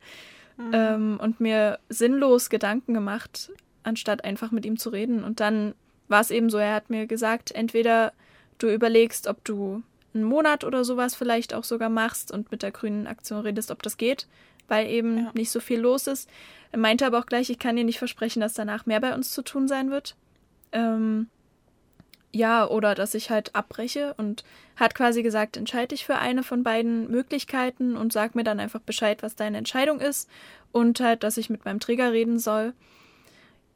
mhm. 0.57 0.71
ähm, 0.73 1.21
und 1.23 1.39
mir 1.39 1.79
sinnlos 1.89 2.51
Gedanken 2.51 2.93
gemacht, 2.93 3.53
anstatt 3.85 4.25
einfach 4.25 4.51
mit 4.51 4.67
ihm 4.67 4.79
zu 4.79 4.91
reden. 4.91 5.23
Und 5.23 5.39
dann 5.39 5.75
war 6.11 6.21
es 6.21 6.31
eben 6.31 6.51
so, 6.51 6.59
er 6.59 6.75
hat 6.75 6.91
mir 6.91 7.07
gesagt, 7.07 7.53
entweder 7.53 8.13
du 8.59 8.69
überlegst, 8.69 9.27
ob 9.27 9.45
du 9.45 9.83
einen 10.13 10.25
Monat 10.25 10.65
oder 10.65 10.85
sowas 10.85 11.15
vielleicht 11.15 11.55
auch 11.55 11.65
sogar 11.65 11.89
machst 11.89 12.33
und 12.33 12.51
mit 12.51 12.63
der 12.63 12.73
grünen 12.73 13.07
Aktion 13.07 13.41
redest, 13.41 13.71
ob 13.71 13.83
das 13.83 13.97
geht, 13.97 14.27
weil 14.69 14.89
eben 14.89 15.19
ja. 15.19 15.31
nicht 15.35 15.51
so 15.51 15.61
viel 15.61 15.81
los 15.81 16.07
ist. 16.07 16.29
Er 16.73 16.79
meinte 16.79 17.07
aber 17.07 17.19
auch 17.19 17.27
gleich, 17.27 17.49
ich 17.49 17.59
kann 17.59 17.77
dir 17.77 17.85
nicht 17.85 17.99
versprechen, 17.99 18.41
dass 18.41 18.55
danach 18.55 18.87
mehr 18.87 19.01
bei 19.01 19.15
uns 19.15 19.31
zu 19.31 19.43
tun 19.43 19.69
sein 19.69 19.91
wird. 19.91 20.17
Ähm, 20.73 21.29
ja, 22.33 22.67
oder 22.67 22.95
dass 22.95 23.15
ich 23.15 23.31
halt 23.31 23.55
abbreche 23.55 24.15
und 24.17 24.45
hat 24.77 24.95
quasi 24.95 25.23
gesagt, 25.23 25.57
entscheide 25.57 25.89
dich 25.89 26.05
für 26.05 26.17
eine 26.17 26.43
von 26.43 26.63
beiden 26.63 27.11
Möglichkeiten 27.11 27.97
und 27.97 28.13
sag 28.13 28.35
mir 28.35 28.45
dann 28.45 28.61
einfach 28.61 28.81
Bescheid, 28.81 29.23
was 29.23 29.35
deine 29.35 29.59
Entscheidung 29.59 30.01
ist 30.01 30.29
und 30.71 31.01
halt, 31.01 31.23
dass 31.25 31.37
ich 31.37 31.51
mit 31.51 31.65
meinem 31.65 31.81
Träger 31.81 32.13
reden 32.13 32.39
soll. 32.39 32.73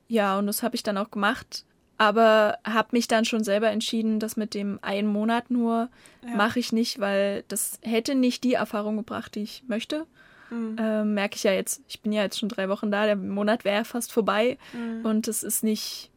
Ja, 0.06 0.38
und 0.38 0.46
das 0.46 0.62
habe 0.62 0.76
ich 0.76 0.82
dann 0.82 0.98
auch 0.98 1.10
gemacht, 1.10 1.64
aber 1.98 2.58
habe 2.64 2.88
mich 2.92 3.08
dann 3.08 3.24
schon 3.24 3.44
selber 3.44 3.70
entschieden, 3.70 4.18
dass 4.18 4.36
mit 4.36 4.54
dem 4.54 4.78
einen 4.82 5.08
Monat 5.08 5.50
nur 5.50 5.88
ja. 6.26 6.34
mache 6.34 6.58
ich 6.58 6.72
nicht, 6.72 6.98
weil 7.00 7.44
das 7.48 7.78
hätte 7.82 8.14
nicht 8.14 8.44
die 8.44 8.54
Erfahrung 8.54 8.96
gebracht, 8.96 9.34
die 9.34 9.42
ich 9.42 9.64
möchte. 9.68 10.06
Mhm. 10.50 10.76
Ähm, 10.78 11.14
merke 11.14 11.36
ich 11.36 11.44
ja 11.44 11.52
jetzt, 11.52 11.82
ich 11.88 12.00
bin 12.00 12.12
ja 12.12 12.22
jetzt 12.22 12.38
schon 12.38 12.48
drei 12.48 12.68
Wochen 12.68 12.90
da, 12.90 13.06
der 13.06 13.16
Monat 13.16 13.64
wäre 13.64 13.84
fast 13.84 14.12
vorbei 14.12 14.58
mhm. 14.72 15.04
und 15.04 15.28
es 15.28 15.42
ist 15.42 15.64
nicht 15.64 16.10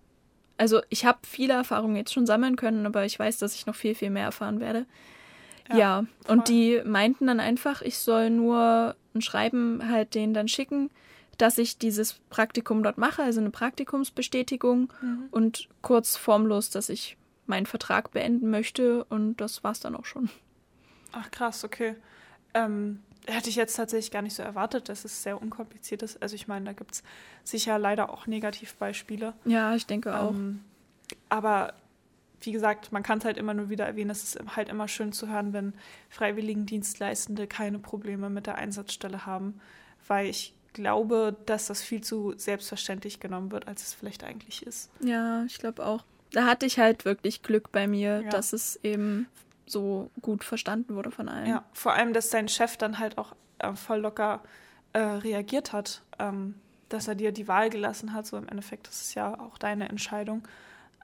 also 0.57 0.81
ich 0.89 1.05
habe 1.05 1.19
viele 1.23 1.53
Erfahrungen 1.53 1.95
jetzt 1.95 2.13
schon 2.13 2.25
sammeln 2.25 2.55
können, 2.55 2.85
aber 2.85 3.05
ich 3.05 3.17
weiß, 3.17 3.37
dass 3.37 3.55
ich 3.55 3.65
noch 3.65 3.75
viel, 3.75 3.95
viel 3.95 4.09
mehr 4.09 4.25
erfahren 4.25 4.59
werde. 4.59 4.85
Ja, 5.69 5.77
ja. 5.77 6.05
und 6.27 6.47
die 6.47 6.81
meinten 6.85 7.27
dann 7.27 7.39
einfach, 7.39 7.81
ich 7.81 7.97
soll 7.97 8.29
nur 8.29 8.95
ein 9.13 9.21
Schreiben 9.21 9.89
halt 9.89 10.15
denen 10.15 10.33
dann 10.33 10.47
schicken, 10.47 10.89
dass 11.37 11.57
ich 11.57 11.77
dieses 11.77 12.13
Praktikum 12.29 12.83
dort 12.83 12.97
mache, 12.97 13.23
also 13.23 13.39
eine 13.39 13.51
Praktikumsbestätigung 13.51 14.91
mhm. 15.01 15.27
und 15.31 15.69
kurz 15.81 16.17
formlos, 16.17 16.69
dass 16.69 16.89
ich 16.89 17.17
meinen 17.45 17.65
Vertrag 17.65 18.11
beenden 18.11 18.49
möchte 18.49 19.03
und 19.05 19.37
das 19.37 19.63
war's 19.63 19.79
dann 19.79 19.95
auch 19.95 20.05
schon. 20.05 20.29
Ach 21.13 21.31
krass, 21.31 21.63
okay. 21.63 21.95
Ähm, 22.53 22.99
hätte 23.25 23.49
ich 23.49 23.55
jetzt 23.55 23.75
tatsächlich 23.75 24.11
gar 24.11 24.21
nicht 24.21 24.35
so 24.35 24.43
erwartet, 24.43 24.89
dass 24.89 25.05
es 25.05 25.23
sehr 25.23 25.41
unkompliziert 25.41 26.01
ist. 26.01 26.21
Also 26.21 26.35
ich 26.35 26.47
meine, 26.47 26.65
da 26.65 26.73
gibt 26.73 26.91
es 26.93 27.03
sicher 27.43 27.77
leider 27.77 28.09
auch 28.09 28.27
Negativbeispiele. 28.27 29.33
Ja, 29.45 29.75
ich 29.75 29.85
denke 29.85 30.17
auch. 30.17 30.31
Ähm, 30.31 30.61
aber 31.29 31.73
wie 32.41 32.51
gesagt, 32.51 32.91
man 32.91 33.03
kann 33.03 33.19
es 33.19 33.25
halt 33.25 33.37
immer 33.37 33.53
nur 33.53 33.69
wieder 33.69 33.85
erwähnen, 33.85 34.11
es 34.11 34.23
ist 34.23 34.55
halt 34.55 34.69
immer 34.69 34.87
schön 34.87 35.11
zu 35.11 35.27
hören, 35.27 35.53
wenn 35.53 35.73
Freiwilligendienstleistende 36.09 37.47
keine 37.47 37.79
Probleme 37.79 38.29
mit 38.29 38.45
der 38.45 38.55
Einsatzstelle 38.55 39.25
haben, 39.25 39.59
weil 40.07 40.27
ich 40.27 40.53
glaube, 40.77 41.35
dass 41.45 41.67
das 41.67 41.81
viel 41.81 42.01
zu 42.01 42.33
selbstverständlich 42.37 43.19
genommen 43.19 43.51
wird, 43.51 43.67
als 43.67 43.81
es 43.81 43.93
vielleicht 43.93 44.23
eigentlich 44.23 44.65
ist. 44.65 44.89
Ja, 45.01 45.43
ich 45.45 45.57
glaube 45.57 45.85
auch. 45.85 46.03
Da 46.31 46.45
hatte 46.45 46.65
ich 46.65 46.77
halt 46.77 47.03
wirklich 47.03 47.41
Glück 47.41 47.71
bei 47.71 47.87
mir, 47.87 48.21
ja. 48.21 48.29
dass 48.29 48.53
es 48.53 48.79
eben 48.83 49.27
so 49.65 50.11
gut 50.21 50.43
verstanden 50.43 50.95
wurde 50.95 51.11
von 51.11 51.29
allen. 51.29 51.47
Ja, 51.47 51.65
vor 51.73 51.93
allem, 51.93 52.13
dass 52.13 52.29
dein 52.29 52.47
Chef 52.47 52.77
dann 52.77 52.99
halt 52.99 53.17
auch 53.17 53.35
äh, 53.59 53.73
voll 53.73 53.99
locker 53.99 54.43
äh, 54.93 54.99
reagiert 54.99 55.73
hat, 55.73 56.03
ähm, 56.19 56.55
dass 56.89 57.07
er 57.07 57.15
dir 57.15 57.31
die 57.31 57.47
Wahl 57.47 57.69
gelassen 57.69 58.13
hat. 58.13 58.27
So 58.27 58.37
im 58.37 58.47
Endeffekt, 58.47 58.87
das 58.87 59.01
ist 59.01 59.15
ja 59.15 59.37
auch 59.39 59.57
deine 59.57 59.89
Entscheidung. 59.89 60.47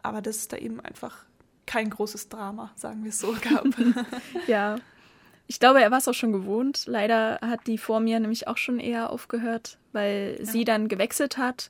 Aber 0.04 0.22
dass 0.22 0.38
es 0.38 0.48
da 0.50 0.58
eben 0.58 0.80
einfach 0.82 1.26
kein 1.66 1.90
großes 1.90 2.30
Drama, 2.30 2.72
sagen 2.76 3.04
wir 3.04 3.10
es 3.10 3.20
so, 3.20 3.34
gab. 3.42 3.66
ja. 4.48 4.78
Ich 5.48 5.60
glaube, 5.60 5.82
er 5.82 5.92
war 5.92 5.98
es 5.98 6.08
auch 6.08 6.14
schon 6.14 6.32
gewohnt. 6.32 6.84
Leider 6.88 7.40
hat 7.42 7.68
die 7.68 7.78
vor 7.78 8.00
mir 8.00 8.20
nämlich 8.20 8.48
auch 8.48 8.58
schon 8.58 8.80
eher 8.80 9.10
aufgehört, 9.10 9.78
weil 9.92 10.38
ja. 10.40 10.46
sie 10.46 10.64
dann 10.64 10.88
gewechselt 10.88 11.38
hat, 11.38 11.70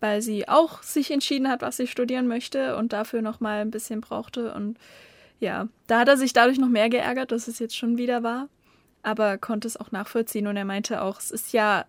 weil 0.00 0.22
sie 0.22 0.48
auch 0.48 0.82
sich 0.82 1.10
entschieden 1.10 1.48
hat, 1.48 1.62
was 1.62 1.76
sie 1.76 1.86
studieren 1.86 2.26
möchte 2.26 2.76
und 2.76 2.92
dafür 2.92 3.22
noch 3.22 3.40
mal 3.40 3.60
ein 3.60 3.70
bisschen 3.70 4.00
brauchte 4.00 4.54
und 4.54 4.78
ja, 5.40 5.68
da 5.86 6.00
hat 6.00 6.08
er 6.08 6.18
sich 6.18 6.34
dadurch 6.34 6.58
noch 6.58 6.68
mehr 6.68 6.90
geärgert, 6.90 7.32
dass 7.32 7.48
es 7.48 7.58
jetzt 7.58 7.76
schon 7.76 7.96
wieder 7.96 8.22
war, 8.22 8.48
aber 9.02 9.38
konnte 9.38 9.66
es 9.66 9.78
auch 9.78 9.90
nachvollziehen 9.90 10.46
und 10.46 10.56
er 10.56 10.66
meinte 10.66 11.00
auch, 11.02 11.18
es 11.18 11.30
ist 11.30 11.52
ja 11.54 11.86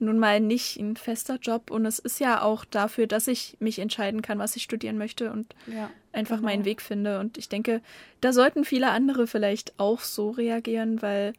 nun 0.00 0.18
mal 0.18 0.40
nicht 0.40 0.76
ein 0.76 0.96
fester 0.96 1.38
Job 1.40 1.70
und 1.70 1.84
es 1.86 1.98
ist 1.98 2.20
ja 2.20 2.42
auch 2.42 2.64
dafür, 2.64 3.06
dass 3.06 3.26
ich 3.26 3.56
mich 3.60 3.78
entscheiden 3.78 4.22
kann, 4.22 4.38
was 4.38 4.56
ich 4.56 4.62
studieren 4.62 4.98
möchte 4.98 5.32
und 5.32 5.54
ja, 5.66 5.90
einfach 6.12 6.36
genau. 6.36 6.48
meinen 6.48 6.64
Weg 6.64 6.80
finde. 6.80 7.18
Und 7.20 7.38
ich 7.38 7.48
denke, 7.48 7.82
da 8.20 8.32
sollten 8.32 8.64
viele 8.64 8.90
andere 8.90 9.26
vielleicht 9.26 9.78
auch 9.78 10.00
so 10.00 10.30
reagieren, 10.30 11.02
weil 11.02 11.32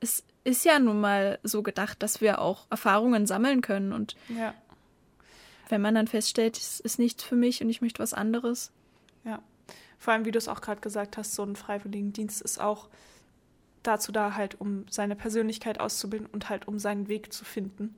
es 0.00 0.24
ist 0.44 0.64
ja 0.64 0.78
nun 0.78 1.00
mal 1.00 1.38
so 1.42 1.62
gedacht, 1.62 2.02
dass 2.02 2.20
wir 2.20 2.40
auch 2.40 2.66
Erfahrungen 2.70 3.26
sammeln 3.26 3.60
können 3.60 3.92
und 3.92 4.16
ja. 4.28 4.54
wenn 5.68 5.80
man 5.80 5.94
dann 5.94 6.08
feststellt, 6.08 6.56
es 6.56 6.80
ist 6.80 6.98
nichts 6.98 7.22
für 7.22 7.36
mich 7.36 7.62
und 7.62 7.70
ich 7.70 7.80
möchte 7.80 8.02
was 8.02 8.14
anderes. 8.14 8.72
Ja. 9.24 9.40
Vor 9.98 10.12
allem, 10.12 10.24
wie 10.24 10.32
du 10.32 10.38
es 10.38 10.48
auch 10.48 10.60
gerade 10.60 10.80
gesagt 10.80 11.16
hast, 11.16 11.34
so 11.34 11.44
ein 11.44 11.54
Freiwilligendienst 11.54 12.42
ist 12.42 12.60
auch 12.60 12.88
dazu 13.82 14.12
da, 14.12 14.34
halt, 14.34 14.60
um 14.60 14.86
seine 14.88 15.16
Persönlichkeit 15.16 15.80
auszubilden 15.80 16.28
und 16.28 16.48
halt, 16.48 16.68
um 16.68 16.78
seinen 16.78 17.08
Weg 17.08 17.32
zu 17.32 17.44
finden. 17.44 17.96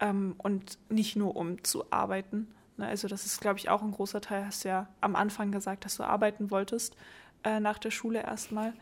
Ähm, 0.00 0.34
und 0.38 0.78
nicht 0.88 1.16
nur, 1.16 1.36
um 1.36 1.62
zu 1.64 1.90
arbeiten. 1.90 2.48
Ne? 2.76 2.86
Also, 2.86 3.08
das 3.08 3.24
ist, 3.26 3.40
glaube 3.40 3.58
ich, 3.58 3.68
auch 3.68 3.82
ein 3.82 3.92
großer 3.92 4.20
Teil. 4.20 4.46
Hast 4.46 4.64
ja 4.64 4.88
am 5.00 5.16
Anfang 5.16 5.52
gesagt, 5.52 5.84
dass 5.84 5.96
du 5.96 6.04
arbeiten 6.04 6.50
wolltest, 6.50 6.96
äh, 7.44 7.60
nach 7.60 7.78
der 7.78 7.90
Schule 7.90 8.22
erstmal. 8.22 8.74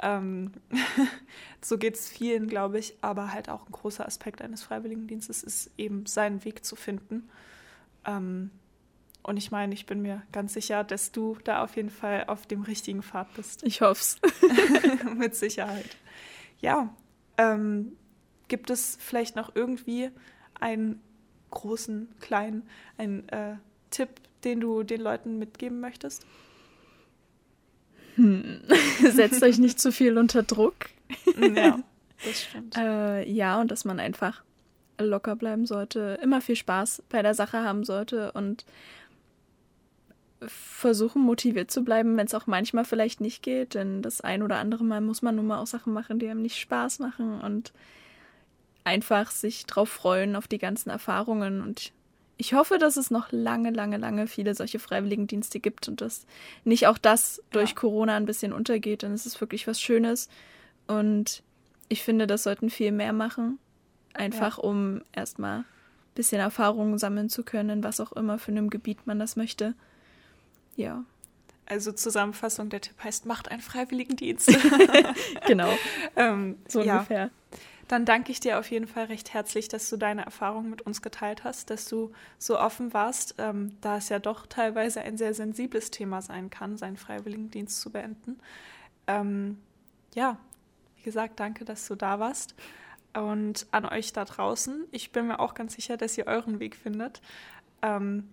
Ähm, 0.00 0.52
so 1.60 1.78
geht 1.78 1.96
es 1.96 2.08
vielen, 2.08 2.46
glaube 2.46 2.78
ich. 2.78 2.96
Aber 3.00 3.32
halt 3.32 3.48
auch 3.48 3.66
ein 3.66 3.72
großer 3.72 4.06
Aspekt 4.06 4.42
eines 4.42 4.62
Freiwilligendienstes 4.62 5.42
ist 5.42 5.70
eben, 5.76 6.06
seinen 6.06 6.44
Weg 6.44 6.64
zu 6.64 6.76
finden. 6.76 7.28
Ähm, 8.04 8.50
und 9.22 9.36
ich 9.36 9.50
meine, 9.50 9.72
ich 9.74 9.86
bin 9.86 10.02
mir 10.02 10.22
ganz 10.32 10.54
sicher, 10.54 10.82
dass 10.84 11.12
du 11.12 11.36
da 11.44 11.62
auf 11.62 11.76
jeden 11.76 11.90
Fall 11.90 12.24
auf 12.26 12.46
dem 12.46 12.62
richtigen 12.62 13.02
Pfad 13.02 13.32
bist. 13.34 13.62
Ich 13.62 13.80
hoffe 13.80 14.00
es. 14.00 14.20
Mit 15.16 15.36
Sicherheit. 15.36 15.96
Ja, 16.60 16.94
ähm, 17.38 17.96
gibt 18.48 18.70
es 18.70 18.98
vielleicht 19.00 19.36
noch 19.36 19.54
irgendwie 19.54 20.10
einen 20.58 21.00
großen, 21.50 22.08
kleinen, 22.20 22.68
einen 22.98 23.28
äh, 23.28 23.56
Tipp, 23.90 24.08
den 24.44 24.60
du 24.60 24.82
den 24.82 25.00
Leuten 25.00 25.38
mitgeben 25.38 25.80
möchtest? 25.80 26.26
Hm. 28.16 28.62
Setzt 29.12 29.42
euch 29.42 29.58
nicht 29.58 29.80
zu 29.80 29.92
viel 29.92 30.18
unter 30.18 30.42
Druck. 30.42 30.90
ja, 31.36 31.78
das 32.24 32.42
stimmt. 32.42 32.76
Äh, 32.76 33.28
ja, 33.30 33.60
und 33.60 33.70
dass 33.70 33.84
man 33.84 34.00
einfach 34.00 34.42
locker 34.98 35.36
bleiben 35.36 35.66
sollte, 35.66 36.18
immer 36.22 36.40
viel 36.40 36.56
Spaß 36.56 37.02
bei 37.08 37.22
der 37.22 37.34
Sache 37.34 37.62
haben 37.62 37.84
sollte 37.84 38.32
und 38.32 38.64
versuchen 40.46 41.22
motiviert 41.22 41.70
zu 41.70 41.84
bleiben, 41.84 42.16
wenn 42.16 42.26
es 42.26 42.34
auch 42.34 42.46
manchmal 42.46 42.84
vielleicht 42.84 43.20
nicht 43.20 43.42
geht, 43.42 43.74
denn 43.74 44.02
das 44.02 44.20
ein 44.20 44.42
oder 44.42 44.56
andere 44.56 44.84
Mal 44.84 45.00
muss 45.00 45.22
man 45.22 45.36
nun 45.36 45.46
mal 45.46 45.60
auch 45.60 45.66
Sachen 45.66 45.92
machen, 45.92 46.18
die 46.18 46.28
einem 46.28 46.42
nicht 46.42 46.58
Spaß 46.58 46.98
machen 46.98 47.40
und 47.40 47.72
einfach 48.84 49.30
sich 49.30 49.66
drauf 49.66 49.88
freuen 49.88 50.36
auf 50.36 50.48
die 50.48 50.58
ganzen 50.58 50.90
Erfahrungen 50.90 51.60
und 51.60 51.92
ich 52.38 52.54
hoffe, 52.54 52.78
dass 52.78 52.96
es 52.96 53.10
noch 53.10 53.30
lange, 53.30 53.70
lange, 53.70 53.98
lange 53.98 54.26
viele 54.26 54.54
solche 54.54 54.80
Freiwilligendienste 54.80 55.60
gibt 55.60 55.86
und 55.86 56.00
dass 56.00 56.26
nicht 56.64 56.88
auch 56.88 56.98
das 56.98 57.40
durch 57.50 57.70
ja. 57.70 57.76
Corona 57.76 58.16
ein 58.16 58.26
bisschen 58.26 58.52
untergeht, 58.52 59.02
denn 59.02 59.12
es 59.12 59.26
ist 59.26 59.40
wirklich 59.40 59.66
was 59.68 59.80
Schönes 59.80 60.28
und 60.88 61.42
ich 61.88 62.02
finde, 62.02 62.26
das 62.26 62.42
sollten 62.42 62.70
viel 62.70 62.90
mehr 62.90 63.12
machen, 63.12 63.58
einfach 64.14 64.58
ja. 64.58 64.64
um 64.64 65.02
erstmal 65.12 65.58
ein 65.58 65.64
bisschen 66.14 66.40
Erfahrungen 66.40 66.98
sammeln 66.98 67.28
zu 67.28 67.44
können, 67.44 67.84
was 67.84 68.00
auch 68.00 68.12
immer 68.12 68.38
für 68.38 68.50
einem 68.50 68.70
Gebiet 68.70 69.06
man 69.06 69.18
das 69.18 69.36
möchte. 69.36 69.74
Ja. 70.76 71.04
Also 71.66 71.92
Zusammenfassung, 71.92 72.68
der 72.68 72.80
Tipp 72.80 73.02
heißt, 73.02 73.26
macht 73.26 73.50
einen 73.50 73.62
Freiwilligendienst. 73.62 74.50
genau. 75.46 75.70
ähm, 76.16 76.58
so 76.68 76.82
ja. 76.82 76.94
ungefähr. 76.94 77.30
Dann 77.88 78.04
danke 78.04 78.32
ich 78.32 78.40
dir 78.40 78.58
auf 78.58 78.70
jeden 78.70 78.86
Fall 78.86 79.04
recht 79.06 79.34
herzlich, 79.34 79.68
dass 79.68 79.90
du 79.90 79.96
deine 79.96 80.24
Erfahrungen 80.24 80.70
mit 80.70 80.82
uns 80.82 81.02
geteilt 81.02 81.44
hast, 81.44 81.70
dass 81.70 81.88
du 81.88 82.12
so 82.38 82.58
offen 82.58 82.94
warst, 82.94 83.34
ähm, 83.38 83.76
da 83.80 83.98
es 83.98 84.08
ja 84.08 84.18
doch 84.18 84.46
teilweise 84.46 85.02
ein 85.02 85.18
sehr 85.18 85.34
sensibles 85.34 85.90
Thema 85.90 86.22
sein 86.22 86.48
kann, 86.48 86.76
seinen 86.76 86.96
Freiwilligendienst 86.96 87.80
zu 87.80 87.90
beenden. 87.90 88.40
Ähm, 89.06 89.58
ja, 90.14 90.38
wie 90.96 91.02
gesagt, 91.02 91.40
danke, 91.40 91.64
dass 91.64 91.86
du 91.86 91.94
da 91.94 92.18
warst. 92.18 92.54
Und 93.14 93.66
an 93.72 93.84
euch 93.84 94.12
da 94.12 94.24
draußen, 94.24 94.86
ich 94.90 95.12
bin 95.12 95.26
mir 95.26 95.38
auch 95.38 95.54
ganz 95.54 95.74
sicher, 95.74 95.96
dass 95.96 96.16
ihr 96.16 96.26
euren 96.26 96.60
Weg 96.60 96.76
findet. 96.76 97.20
Ähm, 97.82 98.28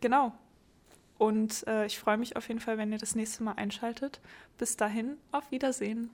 genau, 0.00 0.32
und 1.18 1.66
äh, 1.66 1.86
ich 1.86 1.98
freue 1.98 2.16
mich 2.16 2.36
auf 2.36 2.48
jeden 2.48 2.60
Fall, 2.60 2.78
wenn 2.78 2.92
ihr 2.92 2.98
das 2.98 3.14
nächste 3.14 3.42
Mal 3.42 3.52
einschaltet. 3.52 4.20
Bis 4.58 4.76
dahin, 4.76 5.16
auf 5.32 5.50
Wiedersehen. 5.50 6.10